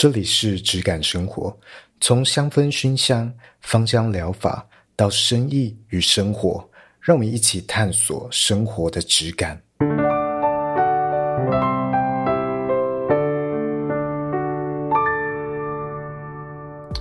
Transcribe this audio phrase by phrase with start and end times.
[0.00, 1.54] 这里是质感生活，
[2.00, 6.66] 从香氛熏香、芳香疗法到生意与生活，
[7.02, 9.60] 让我们一起探索生活的质感。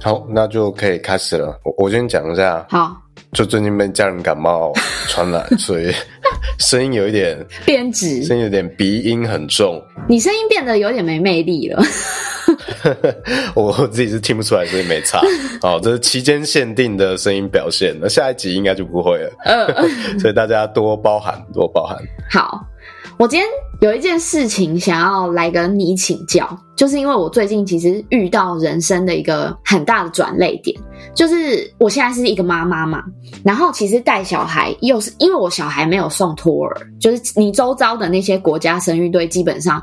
[0.02, 1.58] 好，那就可以开始了。
[1.64, 4.74] 我我先讲一下，好，就最近被家人感冒
[5.08, 5.90] 传染， 所以
[6.58, 9.82] 声音有一点 变质，声音有点鼻音很重。
[10.10, 11.82] 你声音变得有点没魅力了。
[13.56, 15.22] 我自己是听不出来，所以没差。
[15.62, 19.32] 好， 这是期间限定的声音表现，那下一集应该就不会了。
[19.46, 19.68] 嗯，
[20.20, 21.98] 所以大家多包涵，多包涵。
[22.30, 22.66] 好。
[23.18, 23.46] 我今天
[23.82, 30.78] 有一件事情想要来跟你请教，就是因为我最近其实遇到人生的一个很大的转捩点，
[31.16, 33.02] 就是我现在是一个妈妈嘛，
[33.42, 39.82] 然后其实带小孩又是因为我小孩没有送托儿，就是你周遭的那些国家生育队基本上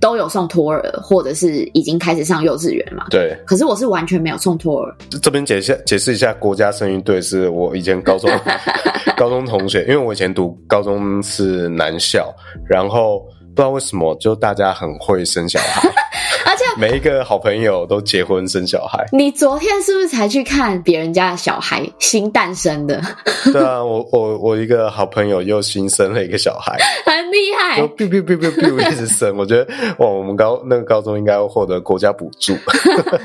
[0.00, 3.06] 都有送托儿，或者是已经开始上幼稚园嘛。
[3.10, 3.32] 对。
[3.46, 4.92] 可是我是完全没有送托儿。
[5.22, 8.28] 这边解释解释一下，国家生育队是我以前高中
[9.16, 12.34] 高中同学，因为我以前读高中是男校。
[12.68, 13.24] 然后
[13.56, 15.88] 不知道为什么，就大家很会生小孩，
[16.44, 19.02] 而且每一个好朋友都结婚生小孩。
[19.12, 23.00] 你昨天是不是才去看别人家的小孩新诞生的？
[23.50, 29.34] 对啊，我我我一个好朋友又新生了一个小孩，很厉害，就 biu biu biu biu biu 一直生。
[29.38, 29.66] 我觉得
[30.00, 32.54] 哇，我们高那个高中应该会获得国家补助。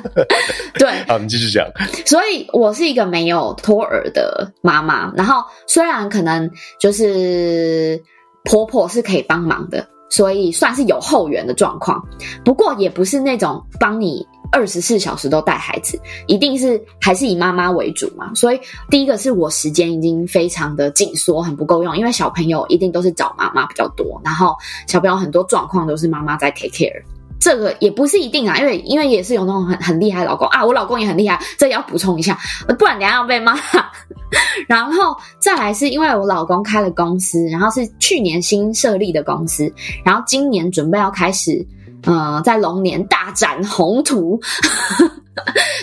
[0.80, 1.68] 对，好，我们继续讲。
[2.06, 8.02] 所以我是一个没有托儿的妈妈，然后虽然可能就是。
[8.44, 12.00] 婆婆是可以帮忙的，所以算是有后援的状况。
[12.46, 18.32] 不过也不是那种帮你二十四小时都带孩子，一定是还是以妈妈为主嘛。
[18.36, 24.54] 所以第一个是我时间已经非常的紧缩，很不够用，因为小朋友一定都是找妈妈比较多，然后
[24.88, 27.02] 小朋友很多状况都是妈妈在 take care。
[27.42, 32.38] 这个也不是一定啊，因为因为也是有那种很很厉害的老公啊，我老公也很厉害，这也要补充一下，
[32.78, 33.58] 不然等下要被骂。
[34.70, 39.74] 然后再来是因为我老公开了公司，然后是去年新设立的公司，
[40.06, 41.66] 然后今年准备要开始，
[42.06, 44.40] 呃，在龙年大展宏图。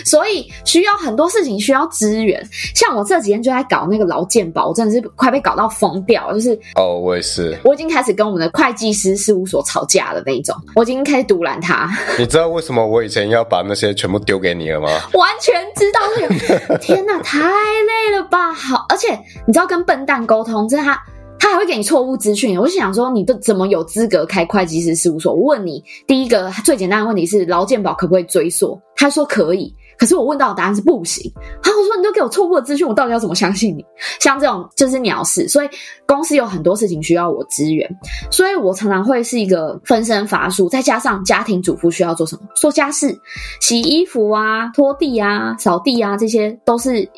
[0.05, 2.41] 所以需要很多事情需要资源，
[2.73, 6.31] 像我这几天就在搞那个劳健保，我真的是快被搞到疯掉。
[6.31, 11.89] 就是哦，我也是，我已经开始跟我们的会计师事务所吵架的那一种，我已经开始阻拦他。
[12.17, 14.87] 你知道为什么我以前要把那些全部丢给你了吗？
[15.13, 18.53] 完全知道， 天哪，太累了吧！
[18.53, 21.03] 好，而且你知道跟笨蛋沟通，真的他。
[21.49, 25.33] 他还会给你错误资讯，我就想说，你都怎么有资格开会计师事务所？
[25.33, 28.79] 我问你，第一个最简单的问题是劳健保可不可以追溯？
[28.95, 31.31] 他说可以，可是我问到的答案是不行。
[31.63, 33.83] 他我说你都给我错误的资讯，我到底要怎么相信你？
[34.19, 35.69] 像这种就是鸟事，所以
[36.05, 37.89] 公司有很多事情需要我支援，
[38.29, 42.41] 所以我常常会是一个分身乏术，再加上家庭主妇需要做什么？
[42.55, 43.17] 做家事、
[43.59, 47.09] 洗衣服啊、拖地啊、扫地啊，这些都是。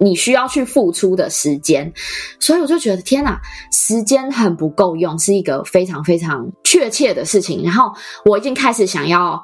[0.00, 1.92] 你需要去付出的时间，
[2.38, 3.40] 所以我就觉得天哪，
[3.72, 7.62] 时间很不够用，是一个非常非常确切的事情。
[7.62, 7.92] 然后
[8.24, 9.42] 我已经开始想要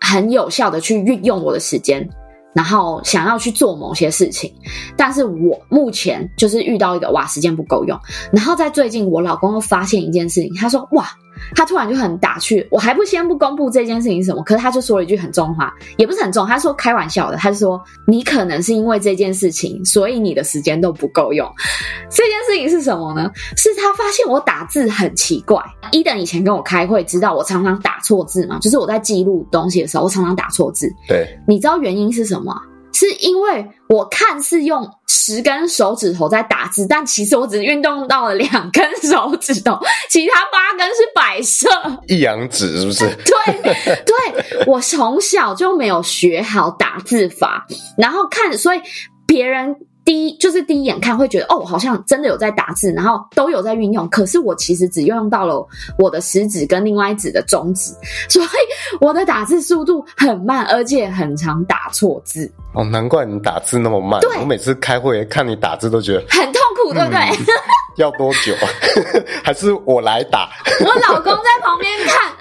[0.00, 2.08] 很有效的去运用我的时间，
[2.54, 4.54] 然后想要去做某些事情，
[4.96, 7.98] 但是我目前就是遇到一个哇，时间不够用。
[8.32, 11.08] 然后在最近，我老公又发现一件事情，他说哇。
[11.54, 21.50] 他突然就很打趣，我还不先不公布这件事情是什么，可是他就说了一句很重话，也不是很重，他说开玩笑的，他就说你可能是因为这件事情，所以你的时间都不够用。
[22.10, 23.30] 这件事情是什么呢？
[23.56, 25.62] 是他发现我打字很奇怪。
[25.92, 28.58] 伊等以前跟我开会，知道我常常打错字嘛？
[28.60, 30.88] 就是我在记录东西的时候，我常常打错字。
[31.08, 32.54] 对，你知道原因是什么？
[32.94, 39.78] 是因为我看似用十根手指头在打字，但其实我只运动到了两根手指头，
[40.08, 41.68] 其他八根是摆设。
[42.06, 43.04] 一阳指是不是？
[43.26, 47.66] 对对，我从小就没有学好打字法，
[47.98, 48.80] 然后看，所以
[49.26, 49.76] 别人。
[50.04, 54.08] 第一就是第一眼看会觉得哦，好像真的有在打字，然后都有在运用。
[54.08, 55.66] 可是我其实只运用到了
[55.98, 57.92] 我的食指跟另外一指的中指，
[58.28, 58.46] 所以
[59.00, 62.52] 我的打字速度很慢，而且很常打错字。
[62.74, 64.20] 哦，难怪你打字那么慢。
[64.20, 67.18] 对，我每次开会看你打字都觉得很痛苦，对不对？
[67.20, 67.46] 嗯、
[67.96, 68.52] 要多久？
[69.42, 70.50] 还是我来打？
[70.84, 72.32] 我老公在旁边看。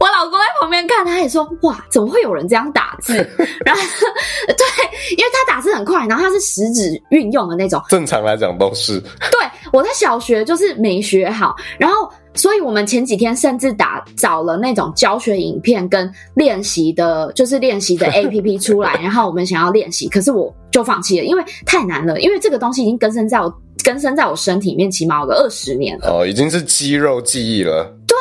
[0.00, 3.14] 我老公在旁边看，他也说：“哇，怎么会有人这样打字？”
[3.64, 3.82] 然后，
[4.48, 4.64] 对，
[5.10, 7.80] 因为他打字很快，然后他是食指运用的那种。
[7.90, 8.98] 正常来讲都是。
[8.98, 9.40] 对，
[9.74, 23.52] 我在小学就是没学好，然后，所以我们前几天甚至打找了那种教学影片跟练习的，就是练习的 APP 出来，然后我们想要练习，可是我就放弃了，因为太难了，因为这个东西已经根深在我
[23.84, 26.08] 根深在我身体里面，起码有个二十年了。
[26.08, 27.94] 哦，已经是肌肉记忆了。
[28.06, 28.16] 对。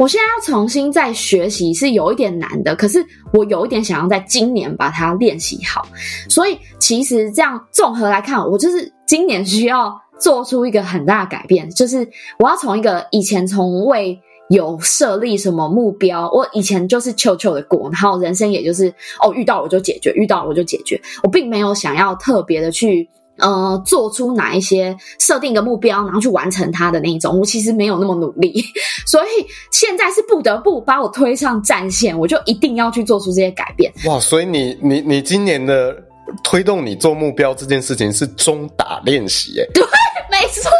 [0.00, 3.04] 我现在要重新再学习是有一点难的，可是
[3.34, 5.86] 我有一点想要在今年把它练习好。
[6.26, 12.08] 所以其实这样综合来看，我就是今年需要做出一个很大的改变，就是
[12.38, 14.18] 我要从一个以前从未
[14.48, 18.88] 有设立什么目标，我以前就是悄悄的过，然后人生也就是
[19.22, 23.06] 哦，遇到我就解决，遇到我就解决，我并没有想要特别的去。
[23.40, 28.62] 呃，做出哪一些设定一个目标，然后去完成它的那一种，我其实没有那么努力，
[29.06, 33.92] 所以现在是不得不把我推上战线，我就一定要去做出这些改变。
[34.06, 35.96] 哇，所以你你你今年的
[36.42, 39.68] 推动你做目标这件事情是中打练习耶？
[39.74, 39.84] 对。
[40.30, 40.70] 没错，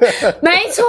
[0.40, 0.84] 没错，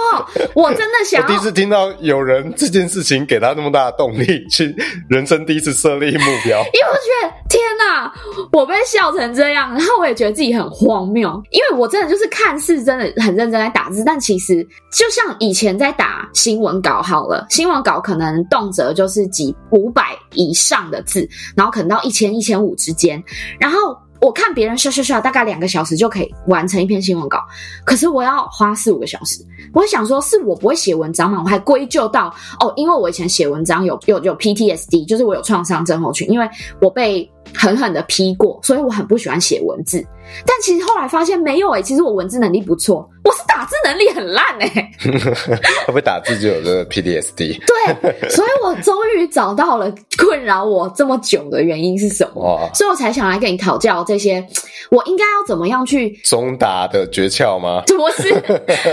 [0.54, 1.22] 我真的想。
[1.24, 4.74] 我第一次听到有人这件事情给他那么大的动力，去
[5.10, 6.60] 人生第一次设立目标。
[6.72, 8.14] 因为我觉得天哪，
[8.54, 11.30] 我被笑成这样，然后我也觉得自己很荒谬。
[11.50, 14.64] 因为我真的就是看似真的很认真在打字，但其实
[14.94, 21.28] 就像以前在打新闻稿好了，新闻稿可能动辄就是几五百以上的字，
[21.58, 23.22] 然后可能到一千、一千五之间，
[23.60, 23.98] 然后。
[24.22, 27.40] 我看别人刷刷刷，大概两个小时就可以完成一篇新闻稿，
[27.84, 29.44] 可是我要花四五个小时。
[29.74, 31.42] 我想说，是我不会写文章嘛？
[31.44, 36.48] 我还归咎到哦，因为我以前写文章有有有 PTSD，就是我有创伤症候群，因为
[36.80, 40.06] 我被狠狠的批过，所以我很不喜欢写文字。
[40.46, 47.60] 但其实后来发现没有哎、欸、其实我文字能力不错，我是打字能力很烂哎、欸、 会不会打字就有这个 PDSD？
[47.66, 54.48] 对，所以我终于找到了困扰我这么久的原因是什么，所以我才想来跟你讨教这些，
[54.90, 57.84] 我应该要怎么样去中打的诀窍吗？
[57.98, 58.30] 不是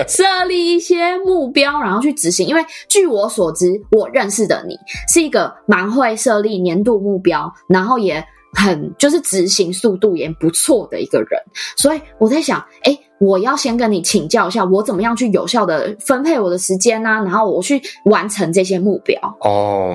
[0.09, 2.49] 设立一些目标，然后去执行。
[2.49, 8.27] 因为据我所知，我认识的你是一个蛮会设立年度目标，然后也。
[8.59, 11.41] 很就是执行速度也不错的一个人，
[11.77, 17.09] 所以我在想，哎，我要先跟你请教一下，我怎么样去有效的分配我的时间呢？
[17.25, 19.17] 然后我去完成这些目标。
[19.43, 19.95] 哦，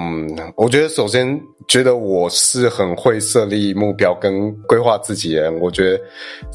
[0.56, 1.38] 我觉得首先
[1.68, 6.00] 觉得我是很会设立目标跟规划自己的人，我觉得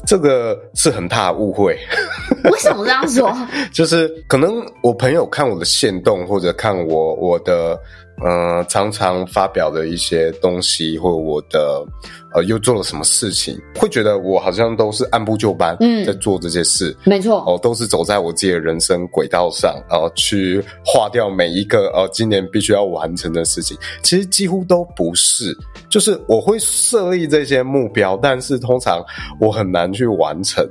[0.07, 1.77] 这个是很大的误会。
[2.51, 3.31] 为什么这样说？
[3.71, 7.79] 就是可能我朋友看我的限动，或者看我我的。
[8.21, 11.85] 呃，常常发表的一些东西，或者我的
[12.33, 23.77] 呃，又做了什么事情，会觉得我好像都是按部就班，嗯，在做这些事，嗯、没错，哦，都是走在我自己的人生轨道上，然后去划掉每一个呃，今年必须要完成的事情。
[24.03, 25.57] 其实几乎都不是，
[25.89, 29.03] 就是我会设立这些目标，但是通常
[29.39, 30.67] 我很难去完成。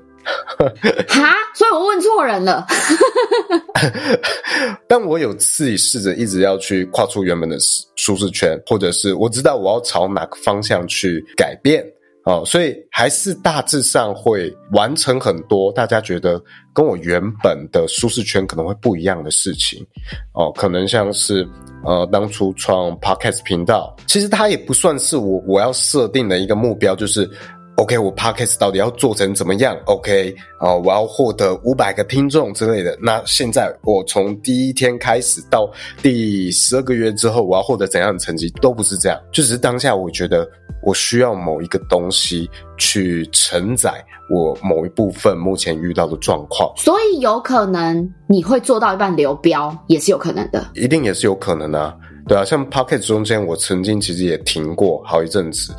[1.09, 2.67] 哈，所以我问错人了。
[4.89, 7.57] 但我有自己试着一直要去跨出原本的
[7.97, 11.85] 舒适圈，或者是我知道我要朝哪个方向去改变
[12.25, 16.43] 哦，所以还是大致上会完成很多大家觉得
[16.75, 19.87] 跟我原本的舒适圈可能会不一样的事情
[20.35, 21.47] 哦，可能像是
[21.85, 27.29] 呃当初创 Podcast 频道，其实它也不算是我我要设定的一个目标，就是。
[27.79, 32.99] OK，我 Podcast 到底要做成怎么样？OK，啊、呃，我要获得五百个听众之类的。
[33.01, 35.71] 那现在我从第一天开始到
[36.03, 39.17] 第十二个月之后，我要获得怎样的成绩，都不是这样。
[39.31, 40.45] 就只是当下我觉得
[40.83, 46.73] 我需要某一个东西去承载我某一部分目前遇到的状况。
[46.77, 50.69] 所以有可能你会做到一半流标，也是有可能的。
[50.75, 51.97] 一定也是有可能的、啊。
[52.27, 55.73] 对啊，像 Podcast 中间，我曾经其实也停过好一阵子。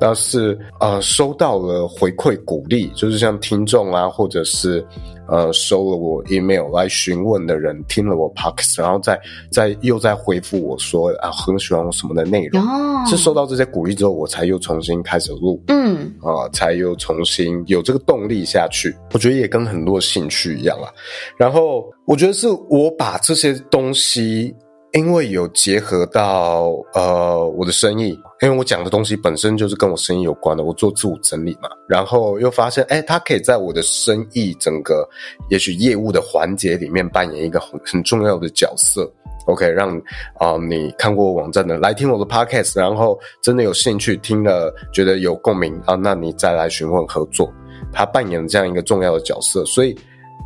[0.00, 4.84] 但是呃，收到了回馈鼓励，就是像听众啊，或者是
[5.26, 12.62] 呃，收了我 email 来询问的人，听了我 podcast，然后再再又再回复我说啊，很喜欢我什么的内容。
[12.62, 18.94] 哦，是收到这些鼓励之后，我才又重新开始录，嗯，啊，才又重新有这个动力下去。
[19.12, 20.88] 我觉得也跟很多兴趣一样啊。
[21.36, 24.54] 然后我觉得是我把这些东西。
[24.92, 35.06] 因为有结合到呃我的生意，因为我讲的东西本身就是跟我生意有关的，我做自我整理嘛，然后又发现，哎，它可以在我的生意整个
[35.50, 39.10] 也许业务的环节里面扮演一个很很重要的角色。
[39.46, 39.94] OK，让
[40.38, 47.52] 啊、你看过我网站的来听我的 Podcast，然后真的有兴趣听了觉得有共鸣啊，那你再来询问合作，
[47.92, 49.94] 它扮演这样一个重要的角色，所以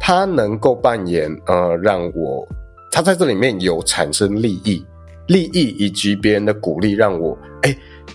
[0.00, 2.44] 它能够扮演呃让我。
[2.92, 4.84] 他在这里面有产生利益，
[5.28, 7.74] 利益以及别人的鼓励，让我哎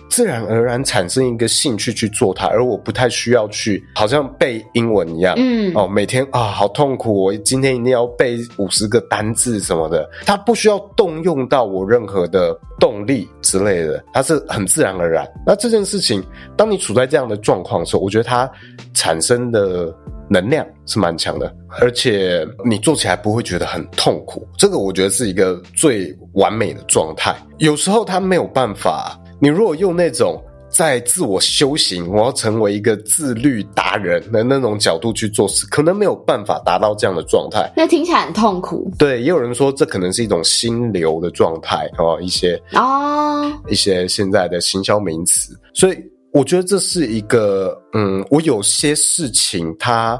[0.10, 15.28] 自然而然产生一个兴趣去做它，而我不太需要去，好像背英文一样，嗯，哦，每天啊好痛苦，我今天一定要背五十个单字什么的，它不需要动用到我任何的动力之类的，它是很自然而然。
[15.46, 16.24] 那这件事情，
[16.56, 18.50] 当你处在这样的状况的时候，我觉得它
[18.94, 19.94] 产生的
[20.30, 27.36] 能量是蛮强的，而且你做起来不会觉得很痛苦，这个我觉得是一个最完美的状态。
[27.60, 29.20] 有时候它没有办法。
[29.40, 37.72] 你如果用那种在自我修行，我要成为一个自律达人的那种角度去做事，可能没有办法达到这样的状态。
[37.76, 38.92] 那听起来很痛苦。
[38.98, 45.98] 对，也有人说这可能是一种心流的状态哦，一些哦，一些现在的行销名词，所以。
[46.34, 50.20] 我觉得这是一个，嗯，我有些事情，它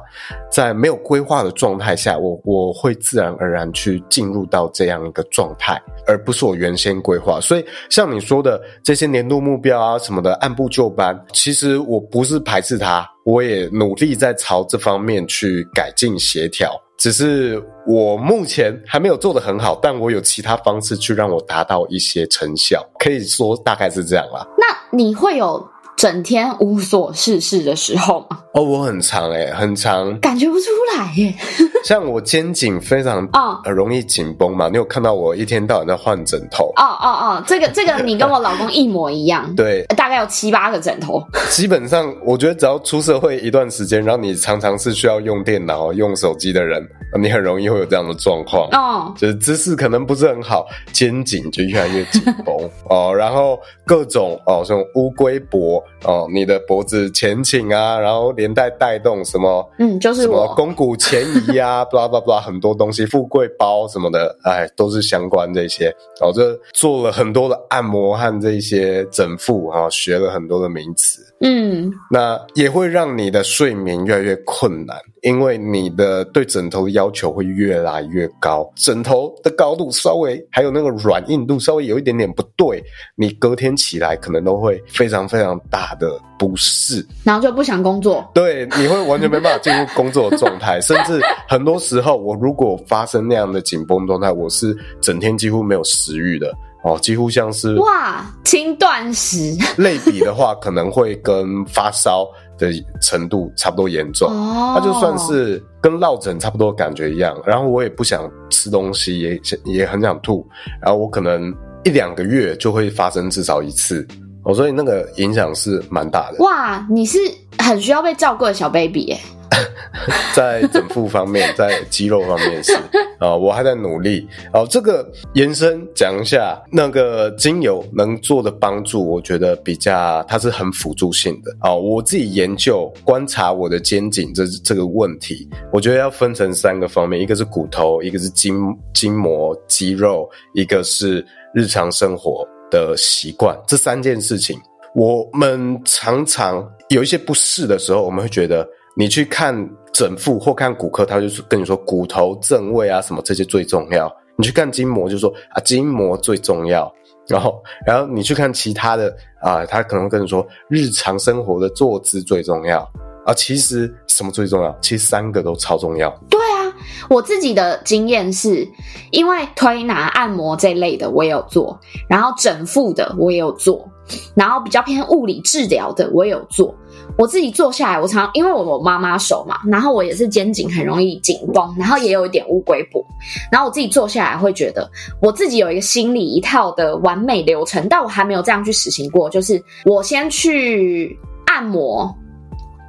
[0.52, 7.40] 在没有规划的状态下，我我会自然而然去进入到这样一个状态，而不是我原先规划。
[7.40, 16.72] 所以，像你说的这些年度目标啊什么的，按部就班，其实我不是排斥它，我也努力在朝这方面去改进协调。
[16.98, 24.48] 只是我目前还没有做得很好，但我有其他方式去让我达到一些成效，可以说大概是这样啦。
[24.58, 25.64] 那你会有？
[25.98, 28.38] 整天无所事事的时候吗？
[28.54, 31.34] 哦，我很长诶，很长，感觉不出来耶。
[31.84, 34.70] 像我肩颈非常啊，很容易紧绷嘛。
[34.70, 36.66] 你有看到我一天到晚在换枕头？
[36.76, 39.54] 哦哦哦，这个 这个你跟我老公一模一样。
[39.56, 41.20] 对，大概有七八个枕头。
[41.50, 46.88] 基本上，我觉得只要出社会一段时间，然后你常常是需要用电脑、用手机的人，
[47.20, 48.68] 你很容易会有这样的状况。
[48.72, 52.56] 哦，就是姿势可能不是很好，肩颈就越来越紧绷
[52.90, 53.14] 哦。
[53.16, 59.68] 然后各种哦，这种乌龟脖哦，你的脖子前倾啊，然后连带带动什么？
[59.80, 61.84] 嗯，就是什么肱骨前移啊。
[61.92, 65.86] 巴拉巴拉很多东西，富贵包什么的，哎，都是相关这些。
[66.20, 71.22] 然后这做了很多的按摩和这些整复啊，学了很多的名词。
[71.40, 82.84] 嗯，那也会让你的睡眠越来越困难，因为你的对枕头的要求会越来越高，枕头的高度稍微还有那个软硬度稍微有一点点不对，
[83.16, 88.28] 你隔天起来可能都会非常非常大的不适，然后就不想工作。
[88.34, 96.52] 对，你会完全没办法进入工作的状态， 甚至很多时候，我如果发生那样的紧绷状态，我是整天几乎没有食欲的。
[96.84, 99.56] 哦，几乎像是哇，轻断食。
[99.78, 104.30] 类比的话，可能会跟发烧的程度差不多严重。
[104.30, 107.36] 哦，它就算是跟落枕差不多感觉一样。
[107.46, 110.48] 然后我也不想吃东西，也也很想吐。
[110.82, 111.54] 然后我可能
[111.84, 114.08] 一两个月就会发生至少一次。
[114.44, 116.38] 哦，所以那个影响是蛮大的。
[116.40, 117.18] 哇，你是
[117.60, 119.20] 很需要被照顾的小 baby 耶。
[120.36, 122.74] 在整复方面，在肌肉方面是
[123.20, 124.28] 啊， 我还在努力。
[124.54, 131.52] 哦，这个延伸讲一下，那个精油能做的帮助，我觉得比较它是很辅助性的。
[131.62, 138.56] 哦，我自己研究观察我的肩颈这这个问题，我觉得要分成三个方面，一个是骨头，一个是筋
[138.94, 143.58] 筋膜肌肉，一个是日常生活的习惯。
[143.68, 144.60] 这三件事情，
[144.94, 148.68] 我们常常有一些不适的时候，我们会觉得。
[148.98, 149.56] 你去看
[149.94, 154.12] 整复或看骨科，他就是跟你说骨头正位啊什么这些最重要。
[154.36, 156.92] 你去看筋膜，就说啊筋膜最重要。
[157.28, 162.80] 然后，然后你去看其他的啊，他可能跟你说日常生活的坐姿最重要
[163.26, 163.34] 啊。
[163.34, 164.76] 其实什么最重要？
[164.82, 166.10] 其实三个都超重要。
[166.30, 166.74] 对啊，
[167.10, 168.66] 我自己的经验是，
[169.12, 171.78] 因为推拿、按摩这类的我也有做，
[172.10, 173.86] 然后整复的我也有做，
[174.34, 176.74] 然后比较偏物理治疗的我也有做。
[177.18, 183.04] 我自己坐下来，我常因为我有妈妈手嘛，然后我也是肩颈很容易紧绷，然后也有一点乌龟脖，
[183.52, 184.90] 然后我自己坐下来会觉得，
[185.22, 192.16] 我自己有一个心理一套的完美流程，但我还没有这样去实行过，就是我先去按摩，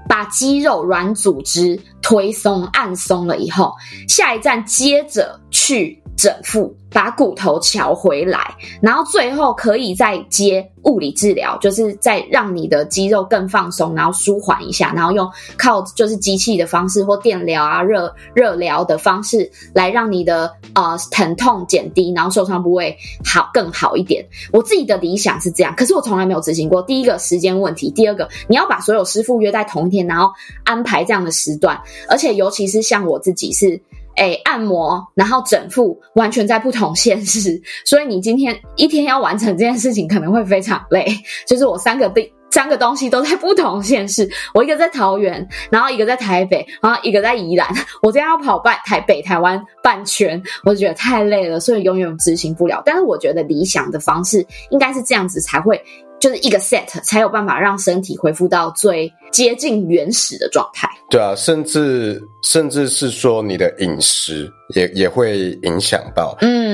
[0.09, 3.73] 把肌肉软组织推松按松了以后，
[4.09, 6.75] 下一站接着去整复。
[6.91, 24.25] 把骨头乔回来，然后最后可以再接物理治疗，就是再让你的肌肉更放松，然后舒缓一下，然后用靠就是机器的方式或电疗啊、热热疗的方式来让你的呃疼痛减低，然后受伤部位好更好一点。
[24.51, 26.81] 我自己的理想是这样，可是我从来没有执行过。
[26.81, 30.33] 第一个时间问题，第二个你要把所有师傅约在同一天，然后
[30.65, 33.79] 安排这样的时段，而且尤其是像我自己是。
[34.19, 41.07] 哎，按摩，然后整副，完全在不同县市，所以你今天一天要完成这件事情可能会非常累。
[41.47, 47.69] 就是我三个地三个东西都在不同县市，我一个在桃园，然后一个在台北，然后一个在宜兰，
[48.03, 52.83] 我这样要跑半台北、台湾半圈，我就觉得太累了，所以永远执行不了。
[52.85, 55.81] 但是我觉得理想的方式应该是这样子才会
[56.21, 60.89] 就是一个 set 才有办法让身体恢复到最接近原始的状态。
[61.11, 66.37] 对啊，甚至甚至是说你的饮食也也会影响到。
[66.41, 66.68] 嗯，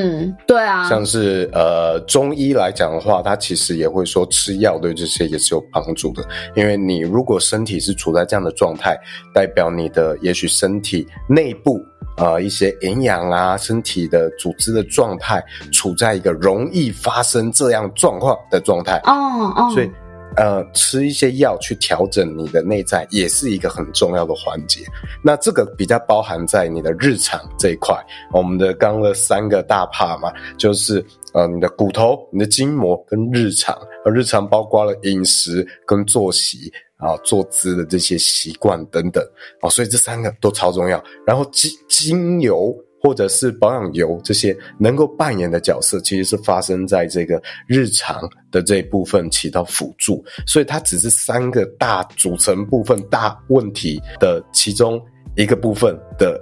[0.46, 6.22] 对啊，像是呃中医来讲的话，它其实也会说吃药对这些也是有帮助的。
[6.54, 8.98] 因为你如果身体是处在这样的状态，
[9.32, 11.84] 代表你的也许身体内部。
[12.16, 15.42] 呃，一些营养啊，身体的组织的状态
[15.72, 19.00] 处在一个容易发生这样状况的状态。
[19.02, 19.90] 哦哦，所以
[20.36, 24.84] 呃，吃一些药去调整你的内在，也是一个很重要的环节。
[25.22, 27.94] 那这个比较包含在你的日常这一块。
[28.32, 33.76] 我们的刚刚的三个大怕嘛，就是呃，你的骨头、你的筋膜跟日常。
[34.04, 36.72] 而日常包括了饮食跟作息。
[36.96, 39.22] 啊，坐姿的这些习惯等等，
[39.60, 41.02] 哦，所以这三个都超重要。
[41.26, 42.74] 然后精精油
[43.04, 48.18] 或者是保养油这些能够扮演的角色，其实是发生在这个日常
[48.50, 50.24] 的这一部分起到辅助。
[50.46, 54.98] 所以它只是三个大组成部分、大问题的其中
[55.36, 56.40] 一个部分的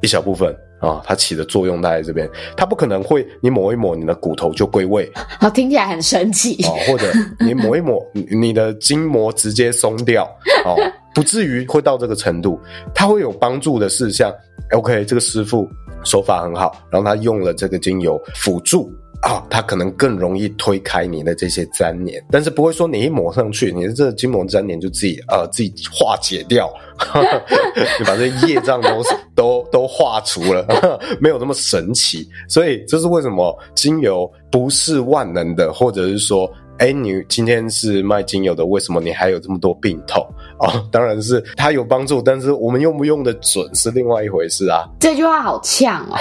[0.00, 0.50] 一小部分。
[0.80, 5.10] 啊、哦，它起的作用大在这边，它不可能会你抹一抹你的骨头就归位，
[5.40, 8.00] 好，听起来很神奇哦，或者你抹一抹
[8.30, 10.22] 你的筋膜直接松掉，
[10.64, 10.76] 哦，
[11.16, 12.60] 不至于会到这个程度。
[12.94, 14.32] 它会有帮助的是像
[14.70, 15.68] ，OK，这个师傅
[16.04, 18.90] 手法很好，然后他用了这个精油辅助。
[19.20, 26.72] 啊、哦，它可能更容易推开你的这些粘连，但是不会说你一抹上去，你的这个筋膜粘连就自己呃自己化解掉，
[27.98, 29.02] 你把这些业障都
[29.34, 30.64] 都都化除了，
[31.20, 32.28] 没有那么神奇。
[32.48, 36.48] 所以这是为什么精油不是万能的，或者是说。
[36.78, 40.24] 哎，你今天是卖精油的，为什么你还有这么多病痛？
[40.60, 44.88] 哦，当然是它有帮助，但是我们用不用得准是另外一回事啊。
[45.00, 46.16] 这句话好呛哦，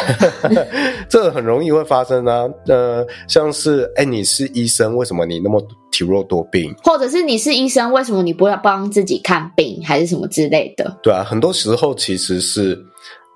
[1.08, 2.48] 这很容易会发生啊。
[2.68, 5.62] 呃，像是哎，你是医生，为什么你那么
[5.92, 6.74] 体弱多病？
[6.84, 10.98] 或者是你是医生，为什么你不要帮自己看病，还是什么之类的？
[11.04, 12.84] 对啊，很多时候其实是。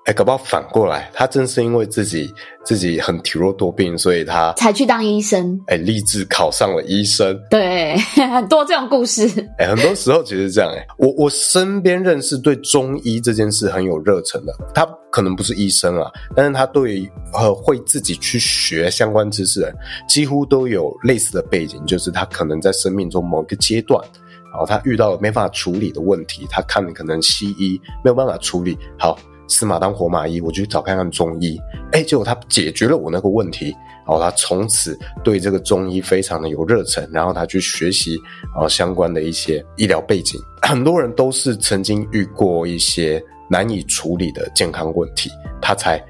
[0.04, 5.56] 哎，搞不好反过来，他正是因为自己自己很体弱多病，所以他才去当医生。
[5.68, 7.40] 哎，立志考上了医生。
[7.48, 7.96] 对，
[8.32, 9.28] 很多这种故事。
[9.58, 10.68] 哎，很多时候其实是这样。
[10.74, 19.76] 哎，我我身边认识对中医这件事很有热忱的，他可能不是医生啊，但是他对呃会自己去学相关知识的人，
[20.08, 24.04] 几乎都有类似的背景，就是他可能在生命中某一个阶段，
[24.50, 29.16] 然后他遇到了没办法处理的问题，他看可能西医没有办法处理好。
[29.48, 31.60] 死马当活马医，我去找看看中医，
[31.92, 33.74] 哎，结果他解决了我那个问题，
[34.06, 38.16] 然后他从此对这个中医非常的有热忱，然后他去学习
[38.54, 40.40] 啊相关的一些医疗背景。
[40.62, 46.02] 很多人都是曾经遇过一些难以处理的健康问题，他才。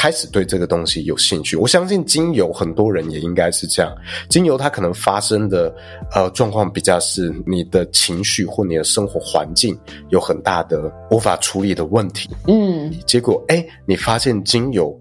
[0.00, 3.94] 开始对这个东西有兴趣，我相信精油很多人也应该是这样。
[4.30, 5.70] 精油它可能发生的
[6.14, 14.98] 呃状况比较是你的情绪或你的生活环境有很大的无法处理的问题，嗯，结果诶，你发现精油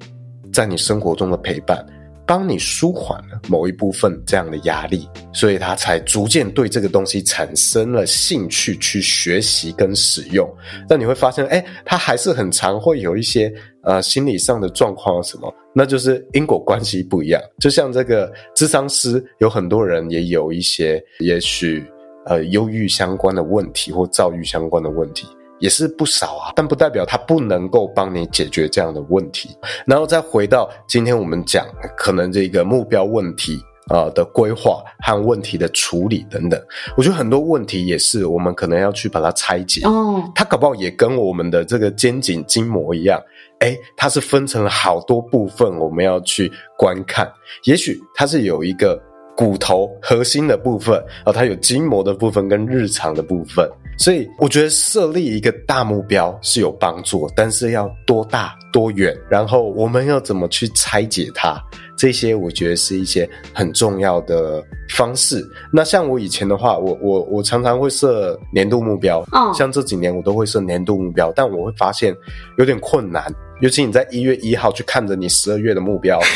[0.51, 1.81] 在你生活中的陪伴。
[2.29, 10.47] 帮你舒缓了某一部分这样的压力，所以他才逐渐对这个东西产生了兴趣去学习跟使用。
[10.87, 17.41] 但你会发现，哎，他还是很常会有一些呃心理上的状况什么，那就是因果关系不一样。
[17.59, 21.83] 就像这个咨商师，有很多人也有一些也许
[22.27, 25.25] 呃忧郁相关的问题或躁郁相关的问题。
[25.59, 29.55] 也是不少啊，但不代表它不能够帮你解决这样的问题。
[29.85, 31.65] 然后再回到今天我们讲
[31.97, 36.61] 可能这个目标问题啊、呃、的规划和问题的处理等等，
[36.95, 39.81] 我觉得很多问题也是我们可能要去把它拆解。
[39.83, 43.21] 哦，它搞不好也跟我们的这个肩颈筋膜一样，
[43.59, 47.31] 诶，它是分成了好多部分，我们要去观看。
[47.63, 49.01] 也许它是有一个
[49.39, 53.65] 骨头核心的部分，然后它有筋膜的部分跟日常的部分。
[53.97, 61.57] 所以我觉得设立一个大目标是有帮助，但是要多大多远，然后我们要怎么去拆解它，
[61.97, 65.41] 这些我觉得是一些很重要的方式。
[65.71, 72.13] 那像我以前的话，我我我常常会设年度目标，哦，像这几年我都会设年度目标，但我会发现
[72.57, 76.19] 有点困难，尤其你在一月一号去看着你十二月的目标。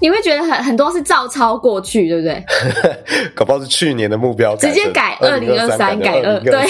[0.00, 2.44] 你会觉得很很多是照抄过去，对不对？
[3.34, 6.64] 搞不好是去年的目标，直接改二零二三，改二对。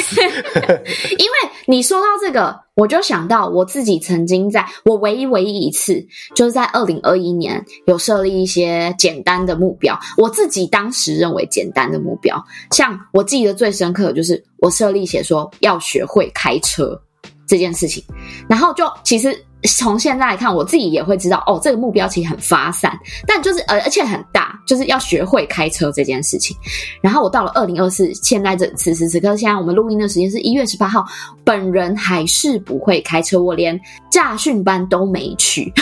[1.19, 9.99] 因为你说到这个，我就想到我自己曾经在我唯一唯一一次，就是在二零二一年有设立一些简单的目标。
[10.17, 16.99] 我自己当时认为简单的目标，像我记得最深刻的就是我设立写说要学会开车
[17.47, 18.03] 这件事情，
[18.49, 19.37] 然后就其实。
[19.65, 26.57] 从现在来看，我自己也会知道，哦，这个目标其实很发散，但就是而，而且很大，就是要学会开车这件事情。
[27.01, 31.05] 然后我到了二零二四，现在这此时此刻，现在我们录音的时间是一月十八号，
[31.43, 33.79] 本人还是不会开车，我连
[34.11, 35.73] 驾训班都没去。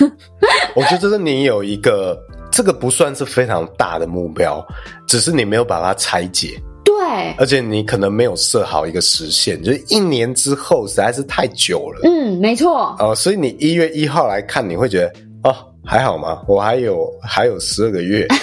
[0.74, 2.18] 我觉得这是你有一个，
[2.50, 4.66] 这个不算是非常大的目标，
[5.06, 6.58] 只是你没有把它拆解。
[6.84, 12.00] 对，而且你可能没有设好一个时限，就是一年之后实在是太久了。
[12.04, 12.96] 嗯，没错。
[12.98, 15.12] 哦，所以你一月一号来看，你会觉得
[15.44, 16.42] 哦，还好吗？
[16.46, 18.26] 我还有还有十二个月。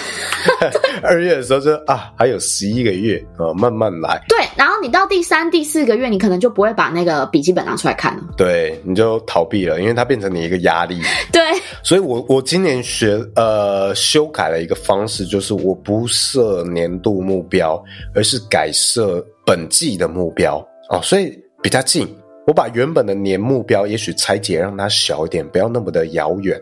[1.02, 4.20] 二月的时候就啊，还有十一个月啊，慢慢来。
[4.28, 8.22] 对，然后你到第三、第四个月，你可能就不会把那个笔记本拿出来看了。
[8.36, 11.00] 对，你就逃避了，因为它变成你一个压力。
[11.32, 11.42] 对，
[11.82, 17.82] 所以我我今年学呃修改了一个方式，就是我不设年度目标，
[18.14, 20.56] 而是改设本季的目标
[20.90, 22.08] 哦，所以比较近。
[22.46, 26.58] 我把原本的年目标也许拆解，让它小一点，不要那么的遥远。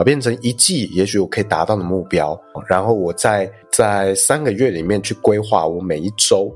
[0.00, 2.34] 好，变成一季，也许我可以达到的目标。
[2.66, 6.50] 然后我在在三个月里面去规划我每一周，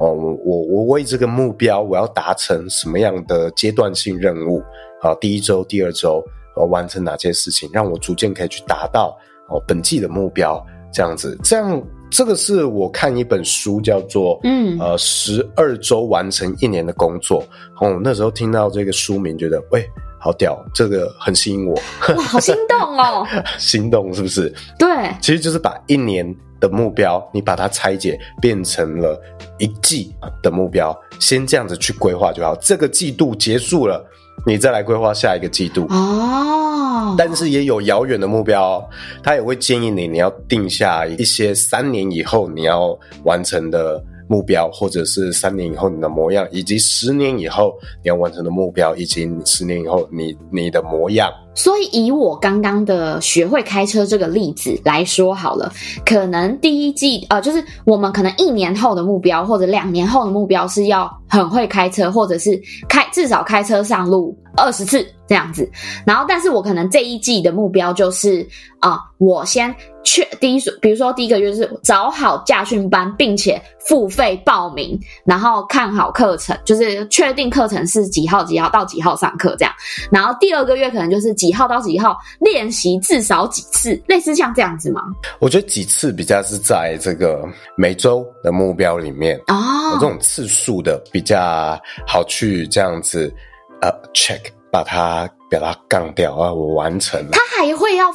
[0.00, 0.12] 哦，
[0.44, 4.60] 我我为这个目标，我要达成什么样的阶段性任务？
[5.00, 6.20] 好，第一周、第二周，
[6.56, 9.16] 我完成哪些事情，让我逐渐可以去达到
[9.50, 10.60] 哦本季的目标。
[10.92, 17.44] 这样子，这样这个是我看一本书叫做嗯呃十二周完成一年的工作。
[17.80, 19.88] 哦，那时候听到这个书名，觉得喂。
[20.22, 21.74] 好屌，这个很吸引我，
[22.14, 23.26] 哇，好心动哦！
[23.58, 24.54] 心动是不是？
[24.78, 24.88] 对，
[25.20, 29.18] 其实就是把一年的目标，你把它拆解变成了
[29.58, 32.54] 一季的目标，先这样子去规划就好。
[32.56, 34.04] 这个季度结束了，
[34.46, 37.14] 你再来规划下一个季度哦。
[37.16, 38.88] 但是也有遥远的目标哦，
[39.22, 44.04] 他也会建议你，你要定下一些三年以后你要完成的。
[44.30, 51.28] 目标，或者是三年以后你的模样，以及十年以后你要完成的目标，以及十年以后你你的模样。
[51.52, 55.72] 所以，以我刚刚的学会开车这个例子来说好了，
[56.06, 65.68] 可能第一季呃，就是我们可能一年后的目标，或者两年后的目标是要很会开车，或者是开至少开车上路二十次这样子。
[66.06, 68.46] 然后，但是我可能这一季的目标就是
[68.78, 69.74] 啊、我先。
[70.10, 79.72] 确第一，比如说第一个月是找好驾训班，并且付费报名，然后看好课程，就是确定课程是几号几号到几号上课这样。
[80.10, 85.00] 然后第二个月可能就是几号到几号练习至少几次，类似像这样子吗？
[85.38, 89.54] 我觉得几次比较是在这个每周的目标里面哦，
[89.92, 93.32] 有这种次数的比较好去这样子
[93.80, 94.40] 呃 check
[94.72, 95.30] 把它。
[95.52, 96.54] 把它杠掉啊！
[96.54, 97.30] 我完成了。
[97.32, 97.69] 他还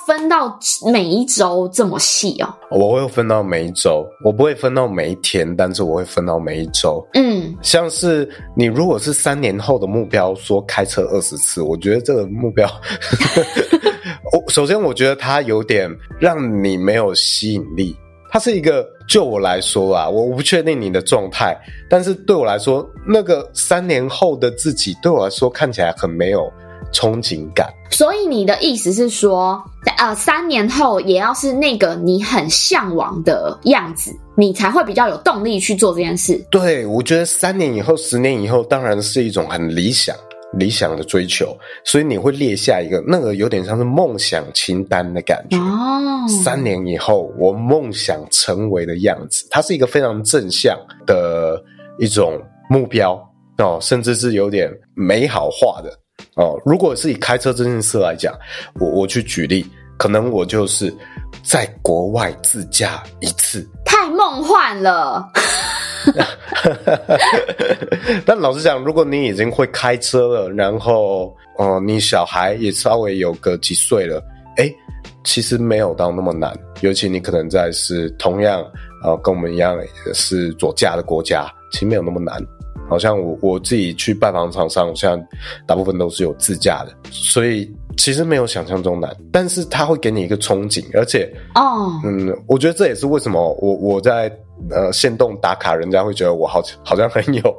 [0.06, 0.58] 分到
[0.92, 2.54] 每一周这么细哦？
[2.70, 7.06] 我会分到每一周，我不会分到每一天，但是我会分到每一周。
[7.14, 12.70] 嗯，像是你如果是三年后的目标，说开车二十次，我觉得这个目标，
[14.32, 15.90] 我首先我觉得它有点
[16.20, 17.96] 让你没有吸引力。
[18.30, 21.58] 它是一个，就我来说啊，我不确定你的状态，
[21.90, 26.52] 但是对我来说，那个三年后的自己，对我来说看起来很没有。
[26.96, 29.62] 憧憬感，所以你的意思是说，
[29.98, 36.42] 呃，三年后也要是那个你很向往的样子，你才会比较有动力去做这件事。
[36.50, 40.16] 对，我觉得三年以后、十年以后，当然是一种很理想、
[40.54, 41.54] 理想的追求，
[41.84, 45.58] 所以你会列下一个那个有点像是梦想清单的感觉。
[45.58, 51.62] 哦，三年以后我梦想成为的样子，它是一个非常正向的
[52.00, 53.22] 一种目标
[53.58, 55.92] 哦，甚至是有点美好化的。
[56.36, 58.38] 哦，如果是以开车这件事来讲，
[58.80, 59.66] 我我去举例，
[59.98, 60.94] 可能我就是
[61.44, 65.32] 在国外自驾一次，太梦幻了。
[68.26, 74.22] 但老实讲，如果你已经会开车了，然后哦、呃，你小孩也稍微有个几岁了，
[74.58, 74.76] 诶，
[75.24, 76.54] 其实没有到那么难。
[76.82, 78.62] 尤其你可能在是同样
[79.02, 79.80] 啊、呃，跟我们一样
[80.14, 82.46] 是左驾的国家，其实没有那么难。
[82.90, 85.20] 好像我我自己去拜访厂商，像
[85.66, 94.32] 大部分都是有自驾的，所以其实没有想象中难，但是它会给你一个憧憬，而且哦，嗯，我觉得这也是为什么我我在
[94.70, 97.58] 呃线动打卡，人家会觉得我好好像很有。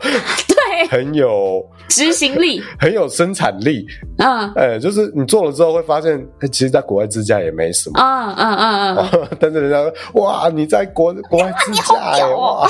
[0.90, 3.86] 很有 执行力， 很有生产力，
[4.18, 12.68] 嗯，哎、欸，就是你做了之后会发现，欸、其实在国外自驾也没什么，嗯嗯嗯嗯， 但是人家说，哇，你在国国外自驾、欸，哇，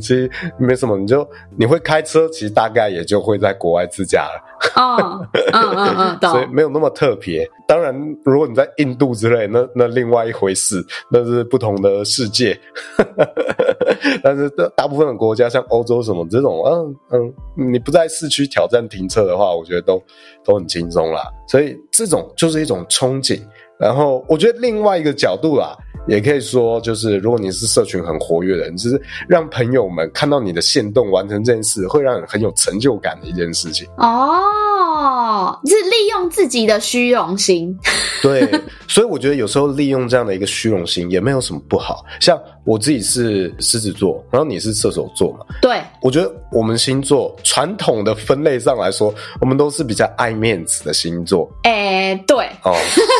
[0.00, 4.44] 其实没什么，你就你会开车，其实大概也就会在国外自驾了。
[4.76, 6.20] 嗯嗯嗯。
[6.30, 7.48] 所以没有那么特别。
[7.66, 7.94] 当然，
[8.24, 12.58] 如果你在印度之类，那那另外一回事，那是不同的世界。
[14.22, 20.02] 但是大大部分的国家，像欧洲什么这种，嗯嗯，你不在市区挑战停车的话，我觉得都
[20.44, 21.22] 都很轻松啦。
[21.46, 23.40] 所以这种就是一种憧憬。
[23.78, 25.76] 然后我觉得另外一个角度啦。
[26.06, 33.86] 也可以说，就是如果你是社群很活跃的人，就是让朋友们看到你的行动完成这件事，会让人很有成就感的一件事情。
[33.98, 34.40] 哦，
[35.66, 37.76] 是利用自己的虚荣心。
[38.22, 38.48] 对，
[38.88, 42.04] 所以我觉得有时候利用这样的一个虚荣心也没有什么不好。
[42.20, 45.46] 像我自己是狮子座，然后你是射手座嘛？
[45.62, 51.48] 对，我觉得我们星座传统的分类上来说，我们都是比较爱面子的星座。
[51.62, 51.70] 哎、
[52.08, 52.74] 欸，对，哦，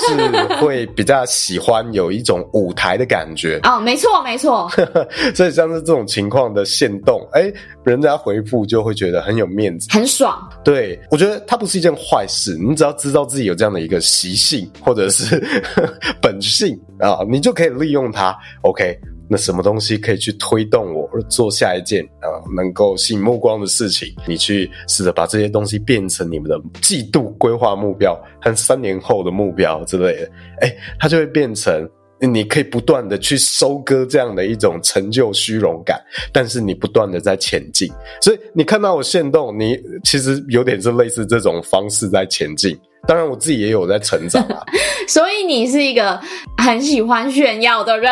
[0.08, 3.60] 是会比较喜欢有一种舞台的感觉。
[3.64, 4.70] 哦，没错，没错。
[5.34, 7.54] 所以像是这种情况的限动，哎、欸，
[7.84, 10.47] 人家回复就会觉得很有面子，很爽。
[10.64, 15.42] 对，我觉得它不是一件坏事，你只要知道自己有这样的一个习性或者是
[16.20, 18.36] 本性啊，你就可以利用它。
[18.62, 18.98] OK。
[19.30, 24.08] 那什么东西可以去推动我做下一件啊、能够吸引目光的事情？
[24.26, 30.30] 你去试着把这些东西变成你们的季度规划目标和三年后的目标之类的，
[30.62, 31.86] 哎、它就会变成
[32.20, 36.00] 你可以不断的去收割这样的一种成就虚荣感，
[36.32, 37.88] 但是你不断的在前进。
[38.20, 42.78] 所以你看到我限动，你其实有点是类似这种方式在前进。
[43.06, 44.60] 当然，我自己也有在成长啊。
[45.06, 46.20] 所以你是一个
[46.58, 48.10] 很喜欢炫耀的人。